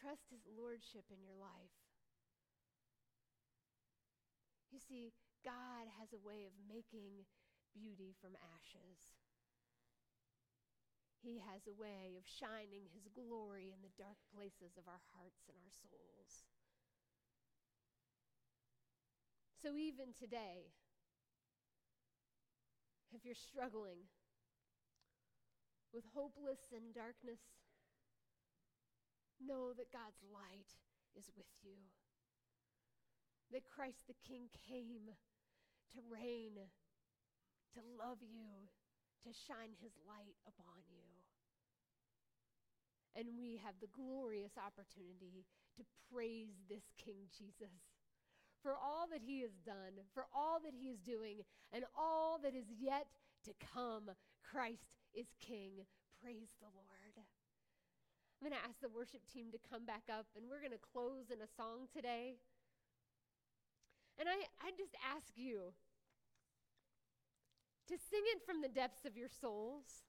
trust 0.05 0.29
his 0.29 0.45
lordship 0.53 1.09
in 1.09 1.25
your 1.25 1.41
life. 1.41 1.73
You 4.69 4.77
see, 4.77 5.17
God 5.41 5.89
has 5.97 6.13
a 6.13 6.21
way 6.21 6.45
of 6.45 6.53
making 6.69 7.25
beauty 7.73 8.13
from 8.21 8.37
ashes. 8.37 9.17
He 11.25 11.41
has 11.41 11.65
a 11.65 11.73
way 11.73 12.21
of 12.21 12.29
shining 12.29 12.93
his 12.93 13.09
glory 13.09 13.73
in 13.73 13.81
the 13.81 13.97
dark 13.97 14.21
places 14.29 14.77
of 14.77 14.85
our 14.85 15.01
hearts 15.17 15.49
and 15.49 15.57
our 15.57 15.73
souls. 15.73 16.45
So, 19.57 19.81
even 19.81 20.13
today, 20.13 20.69
if 23.09 23.25
you're 23.25 23.33
struggling 23.33 24.13
with 25.97 26.05
hopeless 26.13 26.69
and 26.77 26.93
darkness, 26.93 27.41
know 29.47 29.73
that 29.77 29.93
God's 29.93 30.25
light 30.33 30.77
is 31.15 31.31
with 31.37 31.53
you 31.63 31.79
that 33.55 33.71
Christ 33.71 34.11
the 34.11 34.19
King 34.27 34.51
came 34.67 35.15
to 35.95 35.99
reign, 36.11 36.59
to 36.59 37.81
love 37.95 38.19
you, 38.19 38.67
to 39.23 39.31
shine 39.31 39.79
his 39.79 39.95
light 40.11 40.35
upon 40.43 40.83
you. 40.91 41.07
And 43.15 43.39
we 43.39 43.63
have 43.63 43.79
the 43.79 43.95
glorious 43.95 44.59
opportunity 44.59 45.47
to 45.79 45.87
praise 46.11 46.59
this 46.69 46.83
King 46.99 47.31
Jesus 47.31 47.79
for 48.61 48.75
all 48.75 49.07
that 49.13 49.23
he 49.23 49.43
has 49.43 49.55
done, 49.65 50.03
for 50.15 50.27
all 50.35 50.59
that 50.65 50.75
he 50.75 50.89
is 50.89 50.99
doing, 50.99 51.47
and 51.73 51.85
all 51.97 52.41
that 52.43 52.57
is 52.57 52.67
yet 52.81 53.07
to 53.45 53.53
come. 53.73 54.11
Christ 54.43 54.91
is 55.15 55.27
King. 55.39 55.87
Praise 56.21 56.57
the 56.59 56.73
Lord. 56.75 56.94
I'm 58.45 58.53
going 58.53 58.61
to 58.61 58.69
ask 58.69 58.77
the 58.85 58.93
worship 58.93 59.25
team 59.33 59.49
to 59.57 59.61
come 59.73 59.89
back 59.89 60.05
up, 60.13 60.29
and 60.37 60.45
we're 60.53 60.61
going 60.61 60.77
to 60.77 60.89
close 60.93 61.33
in 61.33 61.41
a 61.41 61.49
song 61.57 61.89
today. 61.89 62.37
And 64.21 64.29
I, 64.29 64.37
I 64.61 64.69
just 64.77 64.93
ask 65.01 65.33
you 65.33 65.73
to 67.89 67.97
sing 67.97 68.21
it 68.37 68.45
from 68.45 68.61
the 68.61 68.69
depths 68.69 69.09
of 69.09 69.17
your 69.17 69.33
souls. 69.33 70.05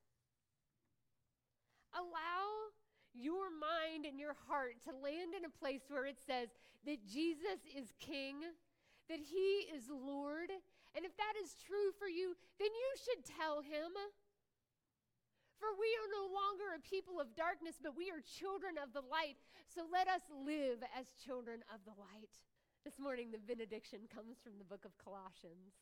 Allow 1.96 2.76
your 3.16 3.48
mind 3.56 4.04
and 4.04 4.20
your 4.20 4.36
heart 4.52 4.84
to 4.84 4.92
land 4.92 5.32
in 5.32 5.48
a 5.48 5.58
place 5.64 5.88
where 5.88 6.04
it 6.04 6.20
says 6.20 6.52
that 6.84 7.08
Jesus 7.08 7.64
is 7.72 7.96
King, 8.04 8.44
that 9.08 9.24
He 9.24 9.72
is 9.72 9.88
Lord. 9.88 10.52
And 10.92 11.08
if 11.08 11.16
that 11.16 11.40
is 11.40 11.56
true 11.56 11.96
for 11.96 12.12
you, 12.12 12.36
then 12.60 12.68
you 12.68 12.90
should 13.00 13.24
tell 13.24 13.64
Him. 13.64 13.96
For 15.66 15.74
we 15.82 15.98
are 15.98 16.14
no 16.14 16.30
longer 16.30 16.78
a 16.78 16.86
people 16.86 17.18
of 17.18 17.34
darkness, 17.34 17.82
but 17.82 17.98
we 17.98 18.14
are 18.14 18.22
children 18.22 18.78
of 18.78 18.94
the 18.94 19.02
light. 19.02 19.42
So 19.66 19.90
let 19.90 20.06
us 20.06 20.22
live 20.30 20.86
as 20.94 21.18
children 21.18 21.66
of 21.74 21.82
the 21.90 21.98
light. 21.98 22.38
This 22.86 23.02
morning, 23.02 23.34
the 23.34 23.42
benediction 23.42 24.06
comes 24.06 24.38
from 24.46 24.62
the 24.62 24.70
book 24.70 24.86
of 24.86 24.94
Colossians. 25.02 25.74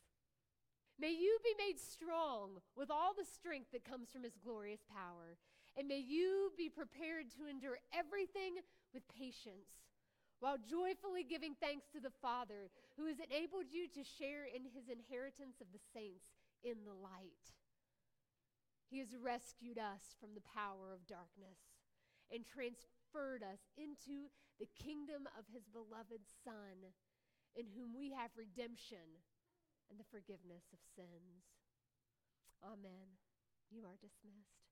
May 0.96 1.12
you 1.12 1.36
be 1.44 1.52
made 1.60 1.76
strong 1.76 2.64
with 2.72 2.88
all 2.88 3.12
the 3.12 3.28
strength 3.28 3.76
that 3.76 3.84
comes 3.84 4.08
from 4.08 4.24
his 4.24 4.40
glorious 4.40 4.88
power, 4.88 5.36
and 5.76 5.84
may 5.84 6.00
you 6.00 6.48
be 6.56 6.72
prepared 6.72 7.28
to 7.36 7.44
endure 7.44 7.76
everything 7.92 8.64
with 8.96 9.04
patience 9.12 9.84
while 10.40 10.56
joyfully 10.56 11.28
giving 11.28 11.60
thanks 11.60 11.92
to 11.92 12.00
the 12.00 12.16
Father 12.24 12.72
who 12.96 13.04
has 13.04 13.20
enabled 13.20 13.68
you 13.68 13.84
to 13.92 14.00
share 14.00 14.48
in 14.48 14.64
his 14.64 14.88
inheritance 14.88 15.60
of 15.60 15.68
the 15.76 15.84
saints 15.92 16.32
in 16.64 16.88
the 16.88 16.96
light. 16.96 17.52
He 18.88 18.98
has 18.98 19.16
rescued 19.16 19.78
us 19.78 20.14
from 20.20 20.34
the 20.34 20.44
power 20.44 20.92
of 20.92 21.06
darkness 21.06 21.58
and 22.30 22.44
transferred 22.46 23.42
us 23.42 23.68
into 23.76 24.30
the 24.58 24.70
kingdom 24.78 25.28
of 25.38 25.44
his 25.52 25.66
beloved 25.68 26.24
Son, 26.44 26.94
in 27.56 27.66
whom 27.74 27.94
we 27.96 28.12
have 28.12 28.30
redemption 28.36 29.22
and 29.90 29.98
the 29.98 30.08
forgiveness 30.10 30.72
of 30.72 30.80
sins. 30.94 31.44
Amen. 32.62 33.20
You 33.70 33.84
are 33.84 33.98
dismissed. 34.00 34.63